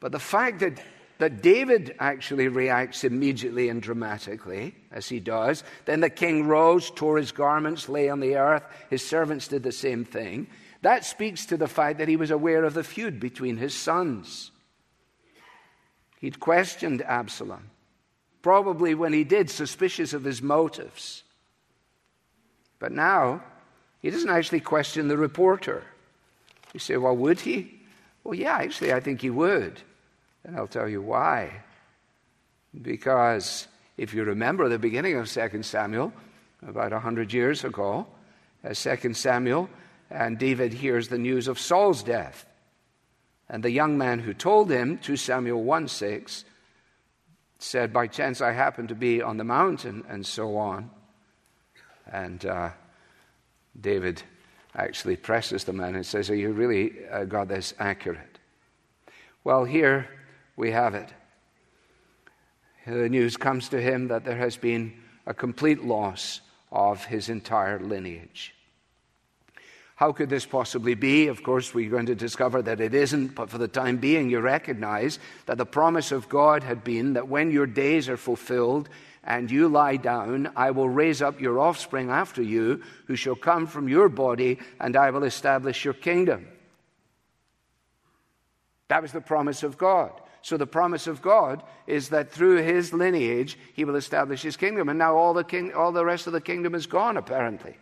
But 0.01 0.13
the 0.13 0.19
fact 0.19 0.61
that 0.61 0.81
that 1.19 1.43
David 1.43 1.95
actually 1.99 2.49
reacts 2.49 3.05
immediately 3.05 3.69
and 3.69 3.81
dramatically, 3.81 4.75
as 4.91 5.09
he 5.09 5.21
does. 5.21 5.65
Then 5.85 6.01
the 6.01 6.11
king 6.11 6.47
rose, 6.47 6.91
tore 6.91 7.17
his 7.17 7.33
garments, 7.33 7.89
lay 7.89 8.09
on 8.09 8.21
the 8.21 8.37
earth. 8.37 8.65
His 8.91 9.07
servants 9.07 9.49
did 9.49 9.63
the 9.63 9.73
same 9.73 10.05
thing. 10.05 10.47
That 10.83 11.05
speaks 11.05 11.47
to 11.47 11.57
the 11.57 11.69
fact 11.69 11.99
that 11.99 12.09
he 12.09 12.17
was 12.17 12.31
aware 12.31 12.65
of 12.65 12.75
the 12.75 12.85
feud 12.85 13.19
between 13.19 13.57
his 13.57 13.75
sons. 13.75 14.51
He'd 16.21 16.41
questioned 16.41 17.03
Absalom, 17.03 17.71
probably 18.43 18.95
when 18.95 19.13
he 19.13 19.25
did, 19.25 19.51
suspicious 19.51 20.13
of 20.13 20.25
his 20.25 20.43
motives. 20.43 21.25
But 22.79 22.93
now, 22.93 23.43
he 24.03 24.11
doesn't 24.11 24.31
actually 24.31 24.61
question 24.61 25.09
the 25.09 25.17
reporter. 25.17 25.83
You 26.75 26.81
say, 26.81 26.97
well, 26.97 27.17
would 27.17 27.41
he? 27.41 27.81
Well, 28.23 28.35
yeah, 28.35 28.59
actually, 28.59 28.93
I 28.93 29.01
think 29.01 29.23
he 29.23 29.31
would. 29.31 29.81
And 30.47 30.57
I'll 30.57 30.69
tell 30.69 30.89
you 30.89 31.03
why. 31.03 31.51
Because 32.81 33.67
if 33.97 34.15
you 34.15 34.23
remember 34.23 34.69
the 34.69 34.79
beginning 34.79 35.17
of 35.17 35.29
2 35.29 35.63
Samuel, 35.63 36.13
about 36.67 36.93
100 36.93 37.33
years 37.33 37.65
ago, 37.65 38.07
as 38.63 38.81
2 38.81 39.13
Samuel, 39.13 39.69
and 40.09 40.39
David 40.39 40.73
hears 40.73 41.09
the 41.09 41.19
news 41.19 41.49
of 41.49 41.59
Saul's 41.59 42.03
death. 42.03 42.47
And 43.49 43.63
the 43.63 43.71
young 43.71 43.99
man 43.99 44.21
who 44.21 44.35
told 44.35 44.71
him, 44.71 44.99
2 44.99 45.17
Samuel 45.17 45.63
1 45.65 45.89
6, 45.89 46.45
said, 47.59 47.93
By 47.93 48.07
chance 48.07 48.41
I 48.41 48.53
happened 48.53 48.91
to 48.91 48.95
be 48.95 49.23
on 49.23 49.39
the 49.39 49.45
mountain, 49.45 50.05
and 50.09 50.25
so 50.25 50.57
on. 50.57 50.91
And 52.11 52.45
uh, 52.47 52.71
David 53.81 54.23
actually 54.77 55.17
presses 55.17 55.65
the 55.65 55.73
man 55.73 55.97
and 55.97 56.07
says, 56.07 56.31
Are 56.31 56.37
you 56.37 56.53
really 56.53 56.93
uh, 57.11 57.25
got 57.25 57.49
this 57.49 57.75
accurate? 57.81 58.39
Well, 59.43 59.65
here 59.65 60.09
we 60.57 60.71
have 60.71 60.95
it. 60.95 61.09
The 62.87 63.09
news 63.09 63.37
comes 63.37 63.69
to 63.71 63.81
him 63.81 64.09
that 64.09 64.25
there 64.25 64.37
has 64.37 64.57
been 64.57 64.95
a 65.27 65.35
complete 65.35 65.85
loss 65.85 66.41
of 66.71 67.05
his 67.05 67.29
entire 67.29 67.81
lineage. 67.81 68.55
How 69.97 70.13
could 70.13 70.29
this 70.29 70.45
possibly 70.45 70.95
be? 70.95 71.29
Of 71.29 71.43
course, 71.43 71.73
we're 71.73 71.91
going 71.91 72.07
to 72.07 72.15
discover 72.15 72.61
that 72.63 72.83
it 72.83 72.95
isn't, 72.95 73.35
but 73.35 73.49
for 73.49 73.57
the 73.57 73.67
time 73.67 73.97
being, 73.97 74.29
you 74.29 74.41
recognize 74.41 75.19
that 75.47 75.57
the 75.57 75.65
promise 75.65 76.13
of 76.13 76.29
God 76.29 76.63
had 76.63 76.85
been 76.85 77.15
that 77.15 77.29
when 77.29 77.51
your 77.51 77.67
days 77.67 78.09
are 78.09 78.19
fulfilled 78.19 78.91
and 79.25 79.51
you 79.51 79.69
lie 79.69 79.97
down, 79.97 80.53
I 80.55 80.71
will 80.71 80.89
raise 80.89 81.23
up 81.23 81.41
your 81.41 81.59
offspring 81.59 82.11
after 82.11 82.43
you, 82.43 82.83
who 83.07 83.17
shall 83.17 83.35
come 83.35 83.67
from 83.67 83.89
your 83.89 84.11
body, 84.11 84.59
and 84.79 84.97
I 84.97 85.11
will 85.11 85.25
establish 85.25 85.85
your 85.85 85.95
kingdom. 85.95 86.47
That 88.89 89.03
was 89.03 89.13
the 89.13 89.23
promise 89.23 89.63
of 89.63 89.79
God. 89.79 90.13
So 90.47 90.57
the 90.57 90.65
promise 90.65 91.09
of 91.09 91.23
God 91.23 91.65
is 91.89 92.11
that 92.11 92.31
through 92.31 92.63
his 92.63 92.93
lineage, 92.93 93.59
he 93.75 93.85
will 93.85 93.97
establish 93.97 94.43
his 94.43 94.57
kingdom. 94.57 94.89
And 94.89 94.97
now 94.97 95.17
all 95.17 95.35
the, 95.35 95.43
king, 95.43 95.73
all 95.75 95.91
the 95.91 96.05
rest 96.05 96.29
of 96.29 96.33
the 96.33 96.41
kingdom 96.41 96.73
is 96.73 96.87
gone, 96.87 97.17
apparently. 97.17 97.77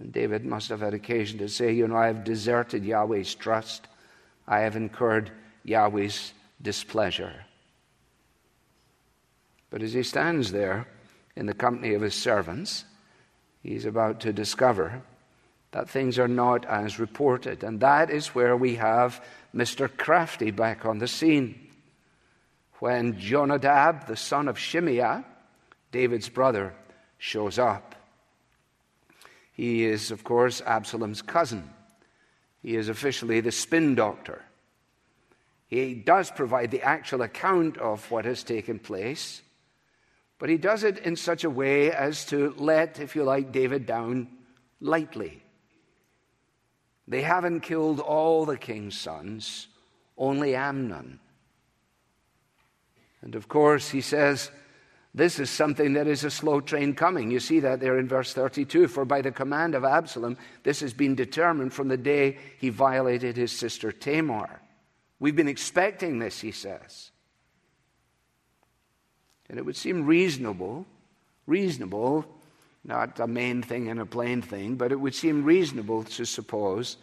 And 0.00 0.12
David 0.12 0.44
must 0.44 0.68
have 0.70 0.80
had 0.80 0.94
occasion 0.94 1.38
to 1.38 1.48
say, 1.48 1.70
You 1.70 1.86
know, 1.86 1.94
I 1.96 2.08
have 2.08 2.24
deserted 2.24 2.82
Yahweh's 2.82 3.36
trust, 3.36 3.86
I 4.48 4.58
have 4.62 4.74
incurred 4.74 5.30
Yahweh's 5.62 6.32
displeasure. 6.60 7.44
But 9.70 9.80
as 9.80 9.92
he 9.92 10.02
stands 10.02 10.50
there 10.50 10.88
in 11.36 11.46
the 11.46 11.54
company 11.54 11.94
of 11.94 12.02
his 12.02 12.16
servants, 12.16 12.84
he's 13.62 13.84
about 13.84 14.18
to 14.22 14.32
discover 14.32 15.04
that 15.70 15.88
things 15.88 16.18
are 16.18 16.28
not 16.28 16.64
as 16.64 16.98
reported. 16.98 17.62
And 17.62 17.80
that 17.80 18.10
is 18.10 18.34
where 18.34 18.56
we 18.56 18.76
have 18.76 19.22
Mr. 19.54 19.88
Crafty 19.94 20.50
back 20.50 20.84
on 20.84 20.98
the 20.98 21.08
scene. 21.08 21.68
When 22.80 23.18
Jonadab, 23.18 24.06
the 24.06 24.16
son 24.16 24.48
of 24.48 24.56
Shimeah, 24.56 25.24
David's 25.90 26.28
brother, 26.28 26.74
shows 27.18 27.58
up. 27.58 27.94
He 29.52 29.84
is, 29.84 30.10
of 30.10 30.22
course, 30.22 30.60
Absalom's 30.60 31.22
cousin. 31.22 31.70
He 32.62 32.76
is 32.76 32.88
officially 32.88 33.40
the 33.40 33.50
spin 33.50 33.94
doctor. 33.94 34.44
He 35.66 35.94
does 35.94 36.30
provide 36.30 36.70
the 36.70 36.82
actual 36.82 37.22
account 37.22 37.76
of 37.78 38.10
what 38.10 38.24
has 38.24 38.42
taken 38.42 38.78
place, 38.78 39.42
but 40.38 40.48
he 40.48 40.56
does 40.56 40.84
it 40.84 40.98
in 40.98 41.16
such 41.16 41.44
a 41.44 41.50
way 41.50 41.90
as 41.90 42.24
to 42.26 42.54
let, 42.56 43.00
if 43.00 43.16
you 43.16 43.24
like, 43.24 43.52
David 43.52 43.84
down 43.84 44.28
lightly. 44.80 45.42
They 47.08 47.22
haven't 47.22 47.60
killed 47.60 48.00
all 48.00 48.44
the 48.44 48.58
king's 48.58 49.00
sons, 49.00 49.68
only 50.18 50.54
Amnon. 50.54 51.18
And 53.22 53.34
of 53.34 53.48
course, 53.48 53.88
he 53.88 54.02
says, 54.02 54.50
this 55.14 55.38
is 55.38 55.48
something 55.48 55.94
that 55.94 56.06
is 56.06 56.22
a 56.22 56.30
slow 56.30 56.60
train 56.60 56.94
coming. 56.94 57.30
You 57.30 57.40
see 57.40 57.60
that 57.60 57.80
there 57.80 57.98
in 57.98 58.06
verse 58.06 58.34
32. 58.34 58.88
For 58.88 59.06
by 59.06 59.22
the 59.22 59.32
command 59.32 59.74
of 59.74 59.84
Absalom, 59.84 60.36
this 60.62 60.80
has 60.80 60.92
been 60.92 61.14
determined 61.14 61.72
from 61.72 61.88
the 61.88 61.96
day 61.96 62.36
he 62.58 62.68
violated 62.68 63.36
his 63.36 63.52
sister 63.52 63.90
Tamar. 63.90 64.60
We've 65.18 65.34
been 65.34 65.48
expecting 65.48 66.18
this, 66.18 66.40
he 66.40 66.52
says. 66.52 67.10
And 69.48 69.58
it 69.58 69.64
would 69.64 69.76
seem 69.76 70.04
reasonable, 70.04 70.86
reasonable, 71.46 72.26
not 72.88 73.20
a 73.20 73.26
main 73.26 73.62
thing 73.62 73.88
and 73.88 74.00
a 74.00 74.06
plain 74.06 74.40
thing, 74.40 74.76
but 74.76 74.90
it 74.90 74.98
would 74.98 75.14
seem 75.14 75.44
reasonable 75.44 76.04
to 76.04 76.24
suppose 76.24 76.96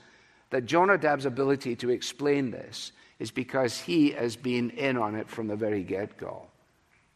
that 0.50 0.66
Jonadab's 0.66 1.26
ability 1.26 1.76
to 1.78 1.92
explain 1.92 2.52
this 2.52 2.92
is 3.20 3.32
because 3.32 3.80
he 3.80 4.12
has 4.12 4.36
been 4.36 4.72
in 4.72 4.98
on 4.98 5.16
it 5.16 5.30
from 5.30 5.48
the 5.48 5.56
very 5.56 5.84
get 5.84 6.18
go, 6.18 6.48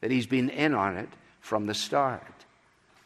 that 0.01 0.12
he's 0.12 0.27
been 0.27 0.49
in 0.49 0.73
on 0.73 0.95
it 0.95 1.10
from 1.41 1.65
the 1.65 1.73
start, 1.73 2.45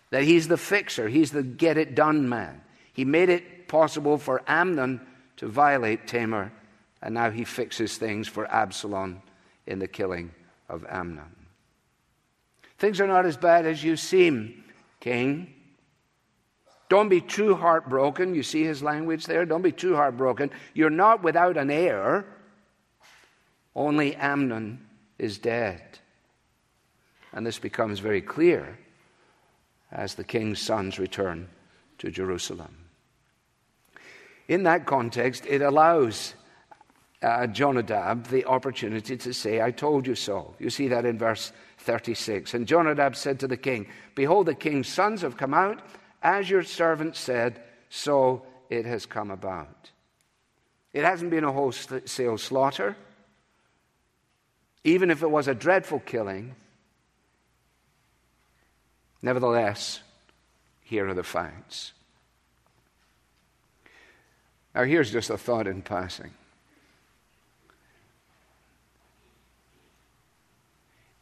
that 0.10 0.24
he's 0.24 0.48
the 0.48 0.58
fixer, 0.58 1.08
he's 1.08 1.32
the 1.32 1.44
get 1.44 1.78
it 1.78 1.96
done 1.96 2.28
man. 2.28 2.62
He 2.92 3.06
made 3.06 3.30
it 3.30 3.68
possible 3.68 4.18
for 4.18 4.44
Amnon 4.48 5.02
to 5.38 5.48
violate 5.48 6.08
Tamar, 6.08 6.52
and 7.02 7.16
now 7.16 7.32
he 7.32 7.44
fixes 7.44 7.98
things 7.98 8.28
for 8.28 8.46
Absalom 8.52 9.22
in 9.66 9.80
the 9.80 9.88
killing 9.88 10.32
of 10.70 10.86
Amnon. 10.90 11.36
Things 12.78 13.00
are 13.00 13.08
not 13.08 13.26
as 13.26 13.38
bad 13.38 13.66
as 13.66 13.84
you 13.84 13.96
seem, 13.96 14.64
king. 15.00 15.53
Don't 16.94 17.10
be 17.10 17.22
too 17.22 17.56
heartbroken. 17.56 18.36
You 18.36 18.44
see 18.44 18.64
his 18.64 18.84
language 18.84 19.26
there? 19.26 19.48
Don't 19.48 19.64
be 19.64 19.72
too 19.72 19.96
heartbroken. 19.96 20.52
You're 20.76 20.92
not 20.92 21.24
without 21.24 21.58
an 21.58 21.72
heir. 21.72 22.24
Only 23.76 24.16
Amnon 24.16 24.80
is 25.18 25.40
dead. 25.40 25.82
And 27.32 27.48
this 27.48 27.58
becomes 27.58 27.98
very 27.98 28.22
clear 28.22 28.78
as 29.92 30.14
the 30.14 30.24
king's 30.24 30.62
sons 30.62 31.00
return 31.00 31.50
to 31.98 32.12
Jerusalem. 32.12 32.78
In 34.48 34.62
that 34.62 34.86
context, 34.86 35.48
it 35.48 35.64
allows 35.64 36.36
uh, 37.24 37.48
Jonadab 37.48 38.28
the 38.28 38.46
opportunity 38.46 39.18
to 39.18 39.34
say, 39.34 39.64
I 39.64 39.72
told 39.72 40.06
you 40.06 40.14
so. 40.14 40.54
You 40.60 40.70
see 40.70 40.90
that 40.90 41.06
in 41.06 41.18
verse 41.18 41.54
36. 41.80 42.54
And 42.54 42.68
Jonadab 42.68 43.16
said 43.16 43.40
to 43.40 43.48
the 43.48 43.58
king, 43.58 43.88
Behold, 44.14 44.46
the 44.46 44.54
king's 44.54 44.90
sons 44.90 45.24
have 45.24 45.38
come 45.38 45.56
out, 45.56 45.82
as 46.24 46.50
your 46.50 46.64
servant 46.64 47.18
said, 47.18 47.62
so 47.90 48.44
it 48.70 48.86
has 48.86 49.06
come 49.06 49.30
about. 49.30 49.92
It 50.94 51.04
hasn't 51.04 51.30
been 51.30 51.44
a 51.44 51.52
wholesale 51.52 52.38
slaughter. 52.38 52.96
Even 54.86 55.12
if 55.12 55.22
it 55.22 55.30
was 55.30 55.48
a 55.48 55.54
dreadful 55.54 56.00
killing, 56.00 56.56
nevertheless, 59.22 60.00
here 60.82 61.10
are 61.10 61.14
the 61.14 61.24
facts. 61.24 61.92
Now, 64.74 64.84
here's 64.84 65.12
just 65.12 65.30
a 65.30 65.38
thought 65.38 65.68
in 65.68 65.82
passing. 65.82 66.32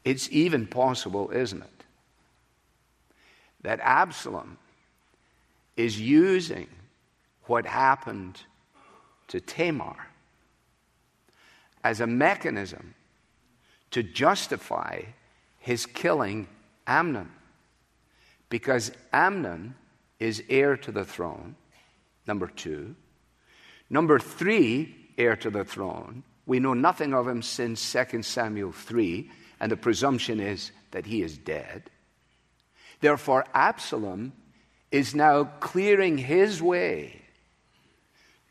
It's 0.04 0.30
even 0.32 0.68
possible, 0.68 1.32
isn't 1.32 1.62
it, 1.62 1.84
that 3.62 3.80
Absalom 3.82 4.58
is 5.82 6.00
using 6.00 6.68
what 7.46 7.66
happened 7.66 8.40
to 9.28 9.42
Tamar 9.42 9.96
as 11.84 12.00
a 12.00 12.08
mechanism 12.08 12.94
to 13.90 14.04
justify 14.04 15.02
his 15.58 15.86
killing 15.86 16.48
Amnon. 16.86 17.32
Because 18.50 18.92
Amnon 19.12 19.76
is 20.20 20.44
heir 20.50 20.78
to 20.78 20.92
the 20.92 21.04
throne, 21.04 21.56
number 22.28 22.48
two. 22.48 22.96
Number 23.90 24.20
three, 24.20 24.96
heir 25.18 25.36
to 25.38 25.50
the 25.50 25.66
throne. 25.66 26.24
We 26.46 26.60
know 26.60 26.76
nothing 26.76 27.14
of 27.14 27.28
him 27.28 27.42
since 27.42 27.92
2 27.92 28.22
Samuel 28.22 28.72
3, 28.72 29.30
and 29.60 29.72
the 29.72 29.78
presumption 29.78 30.40
is 30.40 30.72
that 30.92 31.06
he 31.06 31.22
is 31.24 31.38
dead. 31.38 31.90
Therefore, 33.00 33.46
Absalom 33.54 34.34
is 34.92 35.16
now 35.16 35.46
clearing 35.46 36.18
his 36.18 36.62
way 36.62 37.22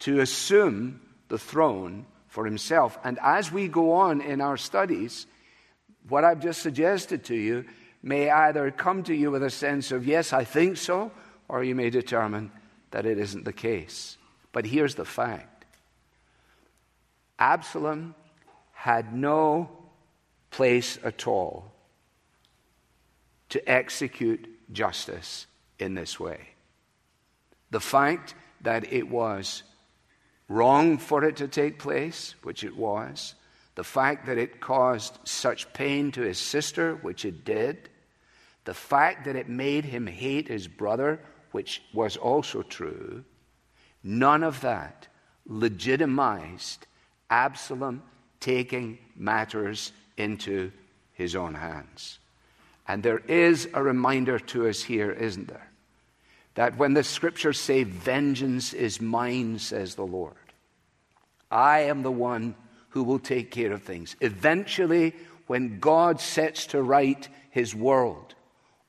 to 0.01 0.21
assume 0.21 1.01
the 1.29 1.39
throne 1.39 2.07
for 2.29 2.45
himself. 2.45 2.99
And 3.05 3.19
as 3.23 3.53
we 3.53 3.69
go 3.69 3.93
on 3.93 4.21
in 4.21 4.41
our 4.41 4.57
studies, 4.57 5.27
what 6.09 6.25
I've 6.25 6.43
just 6.43 6.63
suggested 6.63 7.25
to 7.25 7.35
you 7.35 7.67
may 8.03 8.31
either 8.31 8.71
come 8.71 9.03
to 9.05 9.15
you 9.15 9.31
with 9.31 9.43
a 9.43 9.51
sense 9.51 9.93
of, 9.93 10.07
yes, 10.07 10.33
I 10.33 10.45
think 10.45 10.79
so, 10.79 11.13
or 11.49 11.63
you 11.63 11.75
may 11.75 11.91
determine 11.91 12.51
that 12.93 13.05
it 13.05 13.19
isn't 13.19 13.45
the 13.45 13.53
case. 13.53 14.17
But 14.53 14.67
here's 14.67 14.95
the 14.95 15.05
fact 15.05 15.65
Absalom 17.39 18.15
had 18.73 19.15
no 19.15 19.71
place 20.51 20.99
at 21.05 21.27
all 21.27 21.73
to 23.51 23.71
execute 23.71 24.49
justice 24.73 25.47
in 25.81 25.95
this 25.95 26.21
way. 26.21 26.49
The 27.71 27.81
fact 27.81 28.35
that 28.63 28.93
it 28.93 29.09
was 29.09 29.63
wrong 30.49 30.99
for 30.99 31.25
it 31.25 31.37
to 31.37 31.49
take 31.49 31.79
place, 31.79 32.35
which 32.43 32.65
it 32.65 32.77
was, 32.77 33.35
the 33.77 33.85
fact 33.85 34.27
that 34.27 34.37
it 34.37 34.61
caused 34.61 35.17
such 35.25 35.73
pain 35.73 36.11
to 36.13 36.23
his 36.23 36.39
sister, 36.39 36.97
which 36.97 37.25
it 37.25 37.45
did, 37.45 37.89
the 38.65 38.75
fact 38.75 39.25
that 39.25 39.37
it 39.37 39.49
made 39.49 39.85
him 39.85 40.07
hate 40.07 40.49
his 40.49 40.69
brother, 40.69 41.21
which 41.53 41.83
was 41.95 42.17
also 42.17 42.63
true, 42.63 43.25
none 44.03 44.43
of 44.43 44.61
that 44.61 45.09
legitimized 45.47 46.87
Absalom 47.31 48.03
taking 48.41 48.99
matters 49.17 49.93
into 50.17 50.73
his 51.13 51.37
own 51.37 51.55
hands. 51.55 52.19
And 52.89 53.03
there 53.03 53.21
is 53.21 53.69
a 53.73 53.83
reminder 53.83 54.39
to 54.39 54.69
us 54.69 54.83
here, 54.83 55.13
isn't 55.13 55.49
there? 55.49 55.70
That 56.55 56.77
when 56.77 56.95
the 56.95 57.05
scriptures 57.05 57.59
say, 57.59 57.85
Vengeance 57.85 58.73
is 58.73 59.01
mine, 59.01 59.59
says 59.59 59.95
the 59.95 60.07
Lord, 60.07 60.35
I 61.51 61.81
am 61.81 62.03
the 62.03 62.11
one 62.11 62.55
who 62.91 63.05
will 63.05 63.19
take 63.19 63.51
care 63.51 63.73
of 63.73 63.83
things. 63.83 64.17
Eventually, 64.21 65.15
when 65.47 65.79
God 65.79 66.21
sets 66.21 66.67
to 66.67 66.83
right 66.83 67.29
his 67.51 67.75
world, 67.75 68.35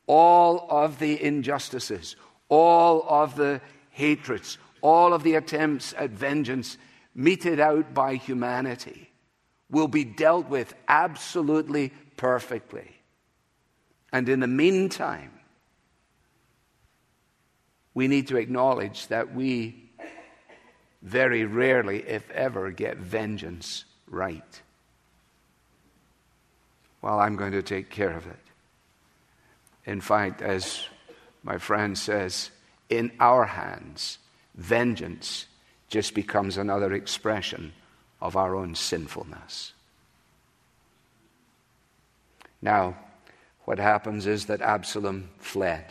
all 0.07 0.67
of 0.69 0.99
the 0.99 1.21
injustices, 1.23 2.15
all 2.49 3.05
of 3.07 3.35
the 3.35 3.61
hatreds, 3.91 4.57
all 4.81 5.13
of 5.13 5.23
the 5.23 5.35
attempts 5.35 5.93
at 5.97 6.09
vengeance 6.09 6.77
meted 7.13 7.59
out 7.59 7.93
by 7.93 8.15
humanity 8.15 9.11
will 9.69 9.87
be 9.87 10.03
dealt 10.03 10.49
with 10.49 10.73
absolutely 10.87 11.93
perfectly. 12.17 12.91
And 14.11 14.27
in 14.27 14.39
the 14.39 14.47
meantime, 14.47 15.31
we 17.93 18.07
need 18.07 18.27
to 18.27 18.37
acknowledge 18.37 19.07
that 19.07 19.33
we 19.33 19.89
very 21.01 21.45
rarely, 21.45 21.99
if 22.07 22.29
ever, 22.31 22.71
get 22.71 22.97
vengeance 22.97 23.85
right. 24.07 24.61
Well, 27.01 27.19
I'm 27.19 27.35
going 27.35 27.53
to 27.53 27.63
take 27.63 27.89
care 27.89 28.15
of 28.15 28.27
it. 28.27 28.39
In 29.85 29.99
fact, 29.99 30.41
as 30.41 30.85
my 31.43 31.57
friend 31.57 31.97
says, 31.97 32.51
in 32.89 33.11
our 33.19 33.45
hands, 33.45 34.19
vengeance 34.55 35.47
just 35.89 36.13
becomes 36.13 36.57
another 36.57 36.93
expression 36.93 37.73
of 38.21 38.35
our 38.35 38.55
own 38.55 38.75
sinfulness. 38.75 39.73
Now, 42.61 42.95
what 43.65 43.79
happens 43.79 44.27
is 44.27 44.45
that 44.45 44.61
Absalom 44.61 45.29
fled. 45.39 45.85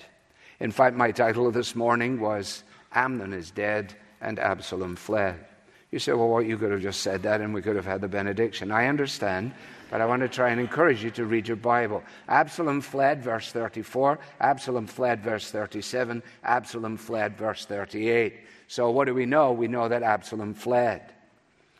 In 0.60 0.70
fact, 0.70 0.94
my 0.94 1.10
title 1.10 1.50
this 1.50 1.74
morning 1.74 2.20
was 2.20 2.64
Amnon 2.92 3.32
is 3.32 3.50
Dead 3.50 3.94
and 4.20 4.38
Absalom 4.38 4.94
Fled. 4.94 5.46
You 5.90 5.98
say, 5.98 6.12
well, 6.12 6.28
what, 6.28 6.46
you 6.46 6.56
could 6.56 6.70
have 6.70 6.82
just 6.82 7.00
said 7.00 7.22
that 7.22 7.40
and 7.40 7.52
we 7.52 7.62
could 7.62 7.76
have 7.76 7.86
had 7.86 8.00
the 8.00 8.08
benediction. 8.08 8.70
I 8.70 8.86
understand, 8.86 9.52
but 9.90 10.00
I 10.00 10.06
want 10.06 10.22
to 10.22 10.28
try 10.28 10.50
and 10.50 10.60
encourage 10.60 11.02
you 11.02 11.10
to 11.12 11.24
read 11.24 11.48
your 11.48 11.56
Bible. 11.56 12.04
Absalom 12.28 12.80
fled, 12.80 13.24
verse 13.24 13.50
34. 13.50 14.20
Absalom 14.40 14.86
fled, 14.86 15.22
verse 15.24 15.50
37. 15.50 16.22
Absalom 16.44 16.96
fled, 16.96 17.36
verse 17.36 17.64
38. 17.64 18.34
So 18.68 18.90
what 18.90 19.06
do 19.06 19.14
we 19.14 19.26
know? 19.26 19.52
We 19.52 19.66
know 19.66 19.88
that 19.88 20.04
Absalom 20.04 20.54
fled. 20.54 21.12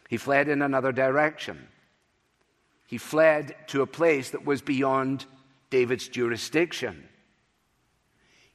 He 0.08 0.16
fled 0.16 0.48
in 0.48 0.62
another 0.62 0.90
direction. 0.90 1.68
He 2.88 2.98
fled 2.98 3.54
to 3.68 3.82
a 3.82 3.86
place 3.86 4.30
that 4.30 4.44
was 4.44 4.60
beyond 4.60 5.24
David's 5.70 6.08
jurisdiction. 6.08 7.04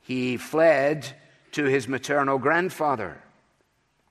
He 0.06 0.38
fled 0.38 1.08
to 1.54 1.64
his 1.64 1.88
maternal 1.88 2.38
grandfather 2.38 3.24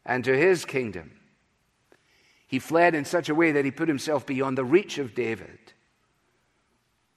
and 0.05 0.25
to 0.25 0.37
his 0.37 0.65
kingdom. 0.65 1.13
He 2.49 2.59
fled 2.59 2.97
in 2.97 3.05
such 3.05 3.29
a 3.29 3.35
way 3.35 3.53
that 3.53 3.65
he 3.65 3.71
put 3.71 3.87
himself 3.87 4.27
beyond 4.27 4.59
the 4.59 4.65
reach 4.65 4.99
of 4.99 5.15
David, 5.15 5.73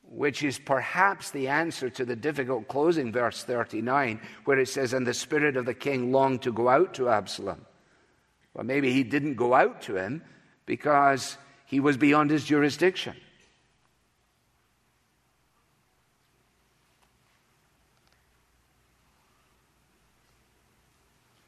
which 0.04 0.44
is 0.44 0.60
perhaps 0.60 1.32
the 1.32 1.48
answer 1.48 1.90
to 1.90 2.06
the 2.06 2.16
difficult 2.16 2.68
closing 2.68 3.12
verse 3.12 3.44
39, 3.44 4.22
where 4.46 4.60
it 4.60 4.70
says, 4.70 4.94
And 4.94 5.08
the 5.08 5.13
spirit 5.16 5.58
of 5.58 5.66
the 5.66 5.74
king 5.74 6.12
longed 6.12 6.44
to 6.44 6.54
go 6.54 6.70
out 6.70 6.94
to 6.96 7.10
Absalom. 7.10 7.66
Well, 8.54 8.63
maybe 8.63 8.94
he 8.94 9.04
didn't 9.04 9.36
go 9.36 9.56
out 9.56 9.82
to 9.84 9.96
him 9.96 10.22
because 10.68 11.36
he 11.66 11.80
was 11.80 11.98
beyond 11.98 12.30
his 12.30 12.46
jurisdiction. 12.46 13.16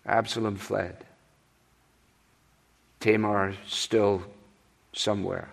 Absalom 0.09 0.55
fled. 0.55 1.05
Tamar 2.99 3.53
still 3.67 4.23
somewhere. 4.93 5.49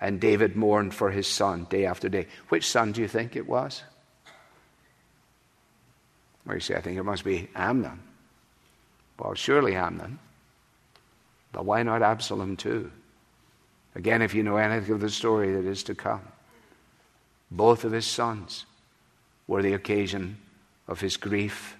And 0.00 0.20
David 0.20 0.56
mourned 0.56 0.94
for 0.94 1.10
his 1.10 1.26
son 1.26 1.66
day 1.68 1.86
after 1.86 2.08
day. 2.08 2.26
Which 2.48 2.68
son 2.68 2.92
do 2.92 3.00
you 3.00 3.08
think 3.08 3.36
it 3.36 3.46
was? 3.46 3.82
Well, 6.44 6.56
you 6.56 6.60
say, 6.60 6.74
I 6.74 6.80
think 6.80 6.98
it 6.98 7.04
must 7.04 7.24
be 7.24 7.48
Amnon. 7.54 8.00
Well, 9.18 9.34
surely 9.34 9.76
Amnon. 9.76 10.18
But 11.52 11.64
why 11.64 11.82
not 11.82 12.02
Absalom 12.02 12.56
too? 12.56 12.90
Again, 13.94 14.22
if 14.22 14.34
you 14.34 14.42
know 14.42 14.56
anything 14.56 14.94
of 14.94 15.00
the 15.00 15.10
story 15.10 15.52
that 15.52 15.64
is 15.64 15.82
to 15.84 15.94
come, 15.94 16.22
both 17.50 17.84
of 17.84 17.92
his 17.92 18.06
sons 18.06 18.64
were 19.46 19.62
the 19.62 19.74
occasion 19.74 20.38
of 20.88 21.00
his 21.00 21.16
grief. 21.16 21.76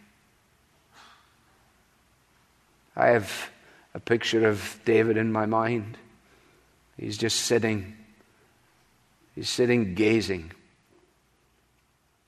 I 2.96 3.08
have 3.08 3.50
a 3.94 4.00
picture 4.00 4.46
of 4.46 4.78
David 4.84 5.16
in 5.16 5.32
my 5.32 5.46
mind. 5.46 5.96
He's 6.96 7.18
just 7.18 7.40
sitting. 7.40 7.96
He's 9.34 9.48
sitting 9.48 9.94
gazing. 9.94 10.52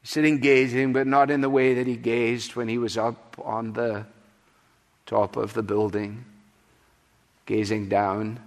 He's 0.01 0.11
sitting 0.11 0.39
gazing, 0.39 0.93
but 0.93 1.07
not 1.07 1.31
in 1.31 1.41
the 1.41 1.51
way 1.51 1.75
that 1.75 1.87
he 1.87 1.97
gazed 1.97 2.57
when 2.57 2.69
he 2.69 2.79
was 2.79 2.97
up 2.97 3.37
on 3.45 3.75
the 3.75 4.07
top 5.07 5.37
of 5.37 5.53
the 5.55 5.63
building, 5.63 6.25
gazing 7.47 7.89
down 7.89 8.41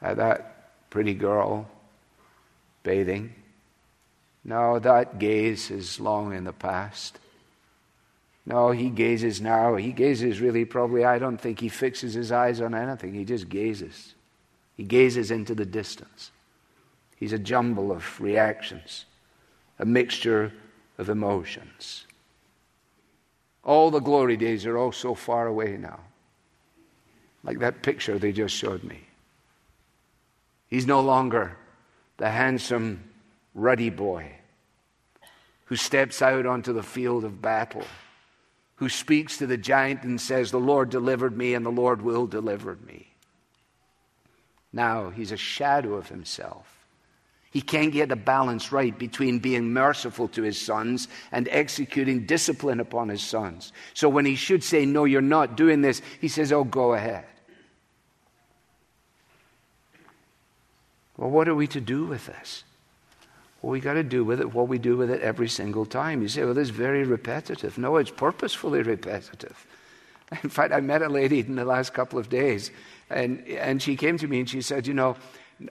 at 0.00 0.16
that 0.16 0.88
pretty 0.90 1.14
girl 1.14 1.68
bathing. 2.82 3.34
No, 4.44 4.78
that 4.78 5.18
gaze 5.18 5.70
is 5.70 6.00
long 6.00 6.32
in 6.32 6.44
the 6.44 6.52
past. 6.54 7.18
No, 8.48 8.70
he 8.70 8.88
gazes 8.88 9.42
now. 9.42 9.76
He 9.76 9.92
gazes 9.92 10.40
really 10.40 10.64
probably, 10.64 11.04
I 11.04 11.18
don't 11.18 11.36
think 11.36 11.60
he 11.60 11.68
fixes 11.68 12.14
his 12.14 12.32
eyes 12.32 12.62
on 12.62 12.74
anything. 12.74 13.12
He 13.12 13.26
just 13.26 13.50
gazes. 13.50 14.14
He 14.74 14.84
gazes 14.84 15.30
into 15.30 15.54
the 15.54 15.66
distance. 15.66 16.30
He's 17.16 17.34
a 17.34 17.38
jumble 17.38 17.92
of 17.92 18.18
reactions, 18.18 19.04
a 19.78 19.84
mixture 19.84 20.54
of 20.96 21.10
emotions. 21.10 22.06
All 23.64 23.90
the 23.90 24.00
glory 24.00 24.38
days 24.38 24.64
are 24.64 24.78
all 24.78 24.92
so 24.92 25.14
far 25.14 25.46
away 25.46 25.76
now. 25.76 26.00
Like 27.44 27.58
that 27.58 27.82
picture 27.82 28.18
they 28.18 28.32
just 28.32 28.54
showed 28.54 28.82
me. 28.82 29.00
He's 30.68 30.86
no 30.86 31.02
longer 31.02 31.58
the 32.16 32.30
handsome, 32.30 33.10
ruddy 33.54 33.90
boy 33.90 34.32
who 35.66 35.76
steps 35.76 36.22
out 36.22 36.46
onto 36.46 36.72
the 36.72 36.82
field 36.82 37.24
of 37.24 37.42
battle 37.42 37.84
who 38.78 38.88
speaks 38.88 39.38
to 39.38 39.46
the 39.46 39.56
giant 39.56 40.04
and 40.04 40.20
says, 40.20 40.50
The 40.50 40.58
Lord 40.58 40.90
delivered 40.90 41.36
me 41.36 41.54
and 41.54 41.66
the 41.66 41.70
Lord 41.70 42.00
will 42.00 42.26
deliver 42.26 42.76
me. 42.86 43.08
Now 44.72 45.10
he's 45.10 45.32
a 45.32 45.36
shadow 45.36 45.94
of 45.94 46.08
himself. 46.08 46.66
He 47.50 47.60
can't 47.60 47.92
get 47.92 48.10
the 48.10 48.16
balance 48.16 48.70
right 48.70 48.96
between 48.96 49.40
being 49.40 49.72
merciful 49.72 50.28
to 50.28 50.42
his 50.42 50.60
sons 50.60 51.08
and 51.32 51.48
executing 51.50 52.26
discipline 52.26 52.78
upon 52.78 53.08
his 53.08 53.22
sons. 53.22 53.72
So 53.94 54.08
when 54.08 54.26
he 54.26 54.36
should 54.36 54.62
say, 54.62 54.86
No, 54.86 55.04
you're 55.04 55.22
not 55.22 55.56
doing 55.56 55.80
this, 55.80 56.00
he 56.20 56.28
says, 56.28 56.52
Oh, 56.52 56.64
go 56.64 56.92
ahead. 56.92 57.24
Well, 61.16 61.30
what 61.30 61.48
are 61.48 61.54
we 61.54 61.66
to 61.68 61.80
do 61.80 62.04
with 62.06 62.26
this? 62.26 62.62
Well, 63.62 63.72
we 63.72 63.80
got 63.80 63.94
to 63.94 64.04
do 64.04 64.24
with 64.24 64.40
it 64.40 64.52
what 64.52 64.68
we 64.68 64.78
do 64.78 64.96
with 64.96 65.10
it 65.10 65.20
every 65.20 65.48
single 65.48 65.84
time. 65.84 66.22
You 66.22 66.28
say, 66.28 66.44
well, 66.44 66.54
this 66.54 66.68
is 66.68 66.74
very 66.74 67.04
repetitive. 67.04 67.76
No, 67.76 67.96
it's 67.96 68.10
purposefully 68.10 68.82
repetitive. 68.82 69.66
In 70.42 70.50
fact, 70.50 70.72
I 70.72 70.80
met 70.80 71.02
a 71.02 71.08
lady 71.08 71.40
in 71.40 71.56
the 71.56 71.64
last 71.64 71.92
couple 71.94 72.18
of 72.18 72.28
days, 72.28 72.70
and, 73.10 73.46
and 73.48 73.82
she 73.82 73.96
came 73.96 74.18
to 74.18 74.28
me 74.28 74.40
and 74.40 74.50
she 74.50 74.60
said, 74.60 74.86
You 74.86 74.94
know, 74.94 75.16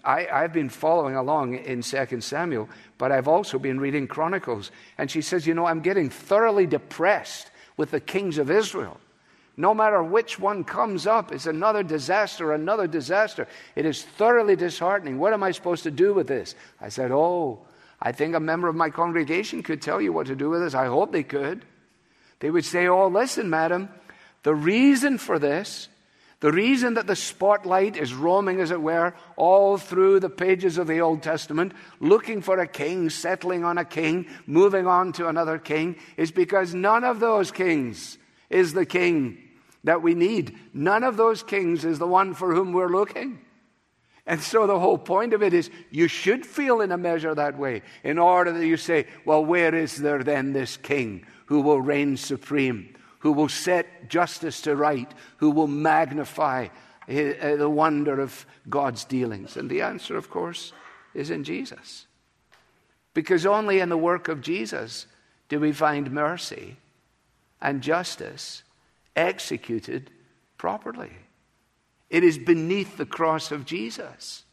I, 0.03 0.23
have 0.23 0.53
been 0.53 0.69
following 0.69 1.15
along 1.15 1.55
in 1.55 1.81
2 1.81 2.21
Samuel, 2.21 2.67
but 2.97 3.11
I've 3.11 3.27
also 3.27 3.59
been 3.59 3.79
reading 3.79 4.07
Chronicles. 4.07 4.71
And 4.97 5.09
she 5.09 5.21
says, 5.21 5.45
You 5.45 5.53
know, 5.53 5.65
I'm 5.65 5.81
getting 5.81 6.09
thoroughly 6.09 6.65
depressed 6.65 7.51
with 7.77 7.91
the 7.91 7.99
kings 7.99 8.37
of 8.37 8.49
Israel. 8.49 8.99
No 9.55 9.73
matter 9.73 10.03
which 10.03 10.39
one 10.39 10.63
comes 10.63 11.07
up, 11.07 11.31
it's 11.31 11.47
another 11.47 11.81
disaster, 11.83 12.53
another 12.53 12.87
disaster. 12.87 13.47
It 13.75 13.85
is 13.85 14.03
thoroughly 14.03 14.55
disheartening. 14.55 15.17
What 15.17 15.33
am 15.33 15.41
I 15.41 15.51
supposed 15.51 15.83
to 15.83 15.91
do 15.91 16.13
with 16.13 16.27
this? 16.27 16.55
I 16.81 16.89
said, 16.89 17.11
Oh, 17.11 17.59
I 17.99 18.11
think 18.11 18.35
a 18.35 18.39
member 18.39 18.67
of 18.67 18.75
my 18.75 18.89
congregation 18.89 19.63
could 19.63 19.81
tell 19.81 19.99
you 19.99 20.13
what 20.13 20.27
to 20.27 20.35
do 20.35 20.49
with 20.49 20.61
this. 20.61 20.75
I 20.75 20.85
hope 20.85 21.11
they 21.11 21.23
could. 21.23 21.65
They 22.39 22.51
would 22.51 22.65
say, 22.65 22.87
Oh, 22.87 23.07
listen, 23.07 23.49
madam, 23.49 23.89
the 24.43 24.53
reason 24.53 25.17
for 25.17 25.39
this, 25.39 25.89
the 26.39 26.51
reason 26.51 26.93
that 26.93 27.07
the 27.07 27.15
spotlight 27.15 27.97
is 27.97 28.13
roaming, 28.13 28.59
as 28.59 28.69
it 28.69 28.81
were, 28.81 29.15
all 29.35 29.77
through 29.77 30.19
the 30.19 30.29
pages 30.29 30.77
of 30.77 30.85
the 30.85 31.01
Old 31.01 31.23
Testament, 31.23 31.73
looking 31.99 32.41
for 32.41 32.59
a 32.59 32.67
king, 32.67 33.09
settling 33.09 33.63
on 33.63 33.79
a 33.79 33.85
king, 33.85 34.27
moving 34.45 34.85
on 34.85 35.13
to 35.13 35.27
another 35.27 35.57
king, 35.57 35.95
is 36.15 36.31
because 36.31 36.75
none 36.75 37.03
of 37.03 37.19
those 37.19 37.51
kings 37.51 38.19
is 38.51 38.73
the 38.73 38.85
king 38.85 39.39
that 39.83 40.03
we 40.03 40.13
need. 40.13 40.55
None 40.73 41.03
of 41.03 41.17
those 41.17 41.41
kings 41.41 41.83
is 41.83 41.97
the 41.97 42.07
one 42.07 42.35
for 42.35 42.53
whom 42.53 42.71
we're 42.71 42.87
looking. 42.87 43.39
And 44.27 44.41
so 44.41 44.67
the 44.67 44.77
whole 44.77 44.97
point 44.97 45.33
of 45.33 45.41
it 45.41 45.53
is 45.53 45.71
you 45.89 46.09
should 46.09 46.45
feel 46.45 46.81
in 46.81 46.91
a 46.91 46.97
measure 46.97 47.33
that 47.33 47.57
way 47.57 47.81
in 48.03 48.19
order 48.19 48.51
that 48.51 48.67
you 48.67 48.75
say, 48.75 49.07
well, 49.23 49.43
where 49.43 49.73
is 49.73 49.95
there 49.95 50.21
then 50.21 50.51
this 50.51 50.75
king 50.75 51.25
who 51.45 51.61
will 51.61 51.79
reign 51.79 52.17
supreme, 52.17 52.93
who 53.19 53.31
will 53.31 53.47
set 53.47 54.09
justice 54.09 54.61
to 54.61 54.75
right, 54.75 55.09
who 55.37 55.49
will 55.49 55.67
magnify 55.67 56.67
uh, 57.09 57.55
the 57.55 57.69
wonder 57.69 58.19
of 58.19 58.45
God's 58.69 59.05
dealings? 59.05 59.55
And 59.55 59.69
the 59.69 59.81
answer, 59.81 60.17
of 60.17 60.29
course, 60.29 60.73
is 61.13 61.29
in 61.29 61.45
Jesus. 61.45 62.05
Because 63.13 63.45
only 63.45 63.79
in 63.79 63.87
the 63.87 63.97
work 63.97 64.27
of 64.27 64.41
Jesus 64.41 65.07
do 65.47 65.61
we 65.61 65.71
find 65.71 66.11
mercy 66.11 66.75
and 67.61 67.81
justice 67.81 68.63
executed 69.15 70.11
properly. 70.57 71.13
It 72.09 72.23
is 72.23 72.37
beneath 72.37 72.97
the 72.97 73.05
cross 73.05 73.51
of 73.51 73.65
Jesus 73.65 74.43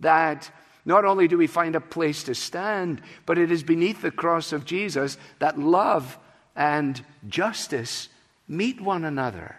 that 0.00 0.50
not 0.84 1.04
only 1.04 1.28
do 1.28 1.36
we 1.36 1.46
find 1.46 1.76
a 1.76 1.80
place 1.80 2.22
to 2.24 2.34
stand, 2.34 3.02
but 3.26 3.38
it 3.38 3.52
is 3.52 3.62
beneath 3.62 4.00
the 4.02 4.10
cross 4.10 4.52
of 4.52 4.64
Jesus 4.64 5.18
that 5.38 5.58
love 5.58 6.18
and 6.56 7.04
justice 7.28 8.08
meet 8.48 8.80
one 8.80 9.04
another. 9.04 9.56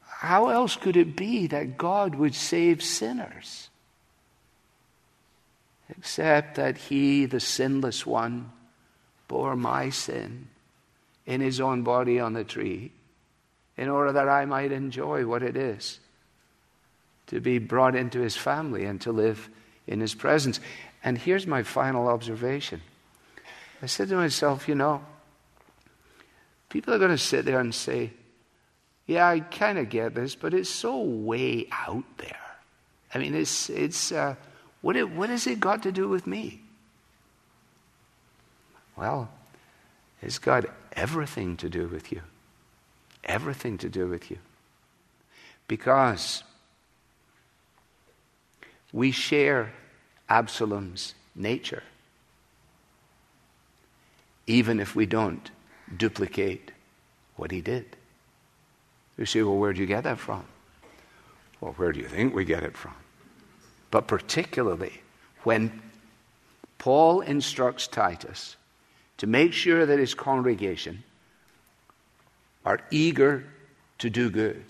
How 0.00 0.50
else 0.50 0.76
could 0.76 0.96
it 0.96 1.16
be 1.16 1.46
that 1.48 1.78
God 1.78 2.14
would 2.14 2.34
save 2.34 2.82
sinners? 2.82 3.70
Except 5.88 6.56
that 6.56 6.76
He, 6.76 7.24
the 7.26 7.40
sinless 7.40 8.06
one, 8.06 8.52
bore 9.26 9.56
my 9.56 9.88
sin 9.88 10.48
in 11.24 11.40
his 11.40 11.60
own 11.60 11.82
body 11.82 12.20
on 12.20 12.34
the 12.34 12.44
tree 12.44 12.92
in 13.82 13.88
order 13.88 14.12
that 14.12 14.28
I 14.28 14.44
might 14.44 14.70
enjoy 14.70 15.26
what 15.26 15.42
it 15.42 15.56
is 15.56 15.98
to 17.26 17.40
be 17.40 17.58
brought 17.58 17.96
into 17.96 18.20
his 18.20 18.36
family 18.36 18.84
and 18.84 19.00
to 19.00 19.10
live 19.10 19.50
in 19.88 19.98
his 19.98 20.14
presence. 20.14 20.60
And 21.02 21.18
here's 21.18 21.48
my 21.48 21.64
final 21.64 22.06
observation 22.06 22.80
I 23.82 23.86
said 23.86 24.08
to 24.10 24.14
myself, 24.14 24.68
you 24.68 24.76
know, 24.76 25.04
people 26.68 26.94
are 26.94 26.98
going 26.98 27.10
to 27.10 27.18
sit 27.18 27.44
there 27.44 27.58
and 27.58 27.74
say, 27.74 28.12
yeah, 29.08 29.28
I 29.28 29.40
kind 29.40 29.78
of 29.78 29.88
get 29.88 30.14
this, 30.14 30.36
but 30.36 30.54
it's 30.54 30.70
so 30.70 31.00
way 31.00 31.66
out 31.72 32.04
there. 32.18 32.38
I 33.12 33.18
mean, 33.18 33.34
it's, 33.34 33.68
it's, 33.68 34.12
uh, 34.12 34.36
what, 34.80 34.94
it, 34.94 35.10
what 35.10 35.28
has 35.28 35.48
it 35.48 35.58
got 35.58 35.82
to 35.82 35.90
do 35.90 36.08
with 36.08 36.28
me? 36.28 36.60
Well, 38.94 39.28
it's 40.22 40.38
got 40.38 40.66
everything 40.92 41.56
to 41.56 41.68
do 41.68 41.88
with 41.88 42.12
you. 42.12 42.22
Everything 43.24 43.78
to 43.78 43.88
do 43.88 44.08
with 44.08 44.30
you. 44.30 44.38
Because 45.68 46.42
we 48.92 49.10
share 49.10 49.72
Absalom's 50.28 51.14
nature, 51.34 51.82
even 54.46 54.80
if 54.80 54.94
we 54.94 55.06
don't 55.06 55.50
duplicate 55.96 56.72
what 57.36 57.50
he 57.50 57.60
did. 57.60 57.96
You 59.16 59.26
say, 59.26 59.42
well, 59.42 59.56
where 59.56 59.72
do 59.72 59.80
you 59.80 59.86
get 59.86 60.04
that 60.04 60.18
from? 60.18 60.44
Well, 61.60 61.72
where 61.72 61.92
do 61.92 62.00
you 62.00 62.08
think 62.08 62.34
we 62.34 62.44
get 62.44 62.64
it 62.64 62.76
from? 62.76 62.94
But 63.90 64.08
particularly 64.08 65.00
when 65.44 65.80
Paul 66.78 67.20
instructs 67.20 67.86
Titus 67.86 68.56
to 69.18 69.26
make 69.26 69.52
sure 69.52 69.86
that 69.86 69.98
his 69.98 70.14
congregation 70.14 71.04
are 72.64 72.80
eager 72.90 73.44
to 73.98 74.10
do 74.10 74.30
good, 74.30 74.64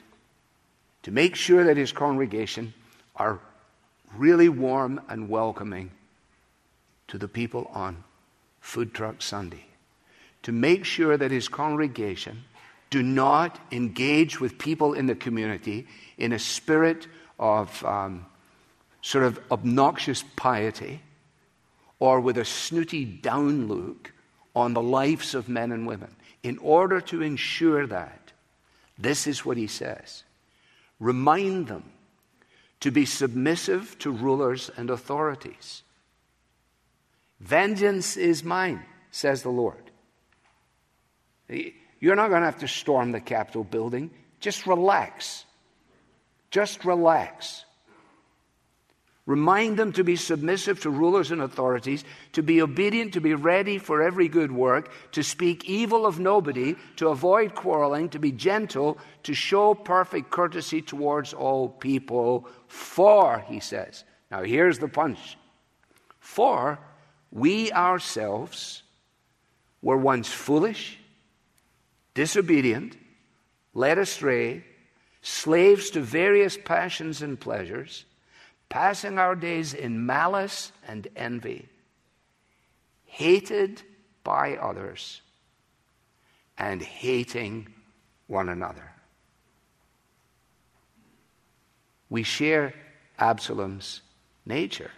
to 1.03 1.11
make 1.11 1.37
sure 1.37 1.65
that 1.65 1.77
his 1.77 1.93
congregation 1.93 2.73
are 3.17 3.41
really 4.17 4.49
warm 4.49 5.01
and 5.09 5.29
welcoming 5.29 5.91
to 7.09 7.19
the 7.19 7.29
people 7.29 7.71
on 7.73 8.05
Food 8.61 8.95
Truck 8.95 9.23
Sunday, 9.23 9.67
to 10.43 10.53
make 10.53 10.85
sure 10.85 11.17
that 11.17 11.31
his 11.31 11.49
congregation 11.49 12.45
do 12.91 13.03
not 13.03 13.59
engage 13.73 14.39
with 14.39 14.59
people 14.59 14.93
in 14.93 15.07
the 15.07 15.15
community 15.15 15.87
in 16.19 16.33
a 16.33 16.39
spirit 16.39 17.07
of 17.39 17.85
um, 17.85 18.27
sort 19.01 19.25
of 19.25 19.41
obnoxious 19.51 20.23
piety 20.37 21.01
or 21.99 22.21
with 22.21 22.37
a 22.37 22.45
snooty 22.45 23.05
down 23.05 23.67
look 23.67 24.12
on 24.55 24.75
the 24.75 24.83
lives 24.83 25.35
of 25.35 25.49
men 25.49 25.73
and 25.73 25.87
women. 25.87 26.15
In 26.43 26.59
order 26.59 27.01
to 27.01 27.23
ensure 27.23 27.87
that, 27.87 28.33
this 28.99 29.27
is 29.27 29.45
what 29.45 29.57
he 29.57 29.67
says 29.67 30.25
remind 31.01 31.69
them 31.69 31.85
to 32.81 32.91
be 32.91 33.05
submissive 33.05 33.99
to 34.01 34.11
rulers 34.11 34.71
and 34.77 34.91
authorities. 34.91 35.83
Vengeance 37.41 38.17
is 38.17 38.45
mine, 38.45 38.85
says 39.11 39.43
the 39.43 39.51
Lord. 39.51 39.91
You're 41.49 42.17
not 42.17 42.29
going 42.29 42.41
to 42.41 42.47
have 42.47 42.61
to 42.61 42.69
storm 42.69 43.13
the 43.13 43.21
Capitol 43.21 43.65
building. 43.65 44.11
Just 44.41 44.67
relax. 44.67 45.45
Just 46.51 46.85
relax. 46.85 47.65
Remind 49.25 49.77
them 49.77 49.93
to 49.93 50.03
be 50.03 50.17
submissive 50.17 50.81
to 50.81 50.91
rulers 50.91 51.31
and 51.31 51.43
authorities, 51.43 52.03
to 52.33 52.43
be 52.43 52.61
obedient, 52.61 53.13
to 53.13 53.21
be 53.21 53.35
ready 53.35 53.79
for 53.79 54.03
every 54.03 54.29
good 54.29 54.51
work, 54.51 54.91
to 55.13 55.23
speak 55.23 55.65
evil 55.65 56.07
of 56.07 56.19
nobody, 56.19 56.75
to 56.97 57.09
avoid 57.09 57.55
quarreling, 57.55 58.09
to 58.09 58.19
be 58.19 58.33
gentle, 58.33 58.99
to 59.23 59.33
show 59.33 59.75
perfect 59.75 60.31
courtesy 60.31 60.83
towards 60.83 61.33
all 61.33 61.69
people. 61.69 62.49
For, 62.67 63.45
he 63.47 63.61
says, 63.61 64.03
now 64.29 64.43
here's 64.43 64.81
the 64.81 64.89
punch. 64.89 65.39
For 66.19 66.81
we 67.31 67.71
ourselves 67.71 68.83
were 69.83 69.97
once 69.97 70.29
foolish, 70.33 70.99
disobedient, 72.15 72.97
led 73.73 73.99
astray, 73.99 74.65
slaves 75.21 75.91
to 75.91 76.01
various 76.01 76.59
passions 76.59 77.23
and 77.23 77.39
pleasures 77.39 78.05
passing 78.73 79.19
our 79.19 79.35
days 79.37 79.75
in 79.75 80.07
malice 80.07 80.73
and 80.89 81.07
envy, 81.15 81.69
hated 83.05 83.83
by 84.25 84.57
others, 84.57 85.21
and 86.57 86.81
hating 86.81 87.69
one 88.29 88.49
another. 88.49 88.91
We 92.09 92.23
share 92.23 92.73
Absalom's 93.19 94.01
nature, 94.47 94.93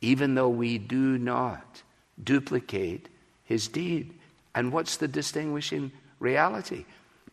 even 0.00 0.36
though 0.36 0.48
we 0.48 0.78
do 0.78 1.18
not 1.18 1.82
duplicate 2.22 3.08
his 3.42 3.66
deed. 3.66 4.14
And 4.54 4.70
what's 4.70 4.96
the 4.96 5.08
distinguishing 5.08 5.90
reality? 6.20 6.84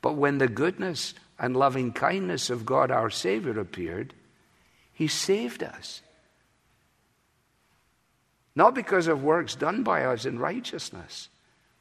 But 0.01 0.13
when 0.13 0.39
the 0.39 0.47
goodness 0.47 1.13
and 1.37 1.55
loving 1.55 1.93
kindness 1.93 2.49
of 2.49 2.65
God 2.65 2.89
our 2.89 3.11
Savior 3.11 3.59
appeared, 3.59 4.15
he 4.93 5.07
saved 5.07 5.63
us. 5.63 6.01
Not 8.55 8.75
because 8.75 9.07
of 9.07 9.23
works 9.23 9.55
done 9.55 9.83
by 9.83 10.05
us 10.05 10.25
in 10.25 10.37
righteousness, 10.37 11.29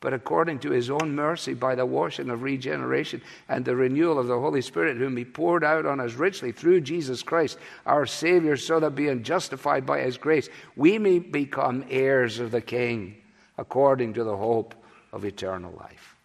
but 0.01 0.13
according 0.13 0.59
to 0.61 0.71
his 0.71 0.91
own 0.91 1.15
mercy 1.15 1.55
by 1.55 1.75
the 1.75 1.87
washing 1.87 2.29
of 2.31 2.43
regeneration 2.43 3.23
and 3.49 3.65
the 3.65 3.77
renewal 3.77 4.19
of 4.19 4.27
the 4.27 4.41
Holy 4.41 4.61
Spirit, 4.61 4.97
whom 4.97 5.17
he 5.17 5.25
poured 5.25 5.63
out 5.63 5.87
on 5.87 6.01
us 6.01 6.15
richly 6.15 6.51
through 6.51 6.81
Jesus 6.81 7.23
Christ, 7.23 7.59
our 7.87 8.05
Savior, 8.05 8.57
so 8.57 8.81
that 8.81 8.97
being 8.97 9.23
justified 9.23 9.87
by 9.87 10.01
his 10.01 10.17
grace, 10.17 10.49
we 10.75 10.99
may 10.99 11.21
become 11.21 11.85
heirs 11.89 12.41
of 12.41 12.51
the 12.51 12.61
King, 12.61 13.17
according 13.59 14.15
to 14.15 14.25
the 14.25 14.37
hope 14.37 14.75
of 15.13 15.25
eternal 15.25 15.73
life. 15.79 16.17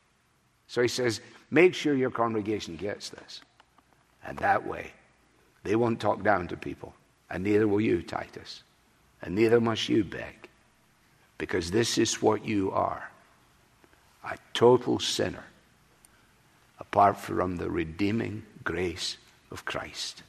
So 0.68 0.82
he 0.82 0.88
says, 0.88 1.22
make 1.52 1.76
sure 1.76 1.94
your 1.94 2.10
congregation 2.10 2.78
gets 2.78 3.10
this. 3.10 3.42
And 4.26 4.40
that 4.40 4.66
way, 4.66 4.92
they 5.64 5.76
won't 5.76 6.00
talk 6.00 6.24
down 6.24 6.48
to 6.48 6.58
people, 6.58 6.94
and 7.30 7.44
neither 7.44 7.68
will 7.68 7.82
you, 7.82 8.02
Titus, 8.02 8.64
and 9.22 9.36
neither 9.36 9.60
must 9.60 9.90
you 9.90 10.04
beg, 10.04 10.50
because 11.38 11.72
this 11.72 11.98
is 11.98 12.22
what 12.22 12.46
you 12.46 12.72
are 12.72 13.10
a 14.24 14.38
total 14.54 15.00
sinner 15.00 15.44
apart 16.80 17.18
from 17.18 17.56
the 17.56 17.70
redeeming 17.70 18.44
grace 18.64 19.18
of 19.52 19.66
Christ. 19.66 20.24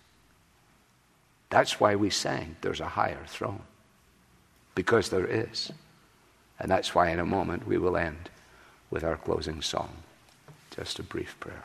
That's 1.50 1.80
why 1.80 1.96
we 1.96 2.10
sang, 2.10 2.56
There's 2.60 2.80
a 2.80 2.88
higher 2.88 3.24
throne, 3.26 3.62
because 4.74 5.10
there 5.10 5.26
is. 5.26 5.72
And 6.60 6.70
that's 6.70 6.94
why, 6.94 7.10
in 7.10 7.20
a 7.20 7.26
moment, 7.26 7.66
we 7.66 7.78
will 7.78 7.96
end 7.96 8.30
with 8.90 9.04
our 9.04 9.16
closing 9.16 9.62
song. 9.62 9.90
Just 10.74 10.98
a 10.98 11.02
brief 11.02 11.38
prayer. 11.40 11.64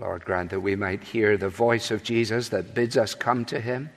Lord, 0.00 0.24
grant 0.24 0.50
that 0.50 0.60
we 0.60 0.76
might 0.76 1.02
hear 1.02 1.36
the 1.36 1.48
voice 1.48 1.90
of 1.90 2.04
Jesus 2.04 2.50
that 2.50 2.74
bids 2.74 2.96
us 2.96 3.14
come 3.14 3.44
to 3.46 3.60
him, 3.60 3.90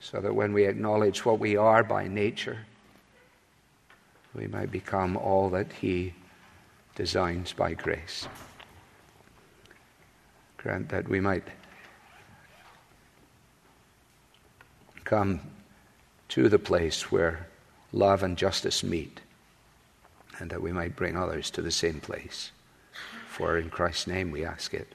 so 0.00 0.20
that 0.20 0.34
when 0.34 0.52
we 0.52 0.64
acknowledge 0.64 1.24
what 1.24 1.38
we 1.38 1.56
are 1.56 1.84
by 1.84 2.08
nature, 2.08 2.58
we 4.34 4.48
might 4.48 4.72
become 4.72 5.16
all 5.16 5.48
that 5.50 5.72
he 5.72 6.14
designs 6.96 7.52
by 7.52 7.74
grace. 7.74 8.26
Grant 10.56 10.88
that 10.88 11.08
we 11.08 11.20
might 11.20 11.44
come 15.04 15.40
to 16.28 16.48
the 16.48 16.58
place 16.58 17.12
where 17.12 17.46
love 17.92 18.22
and 18.22 18.36
justice 18.36 18.82
meet, 18.82 19.20
and 20.38 20.50
that 20.50 20.62
we 20.62 20.72
might 20.72 20.96
bring 20.96 21.16
others 21.16 21.50
to 21.50 21.62
the 21.62 21.70
same 21.70 22.00
place. 22.00 22.50
For 23.28 23.56
in 23.56 23.70
Christ's 23.70 24.08
name 24.08 24.30
we 24.30 24.44
ask 24.44 24.74
it. 24.74 24.94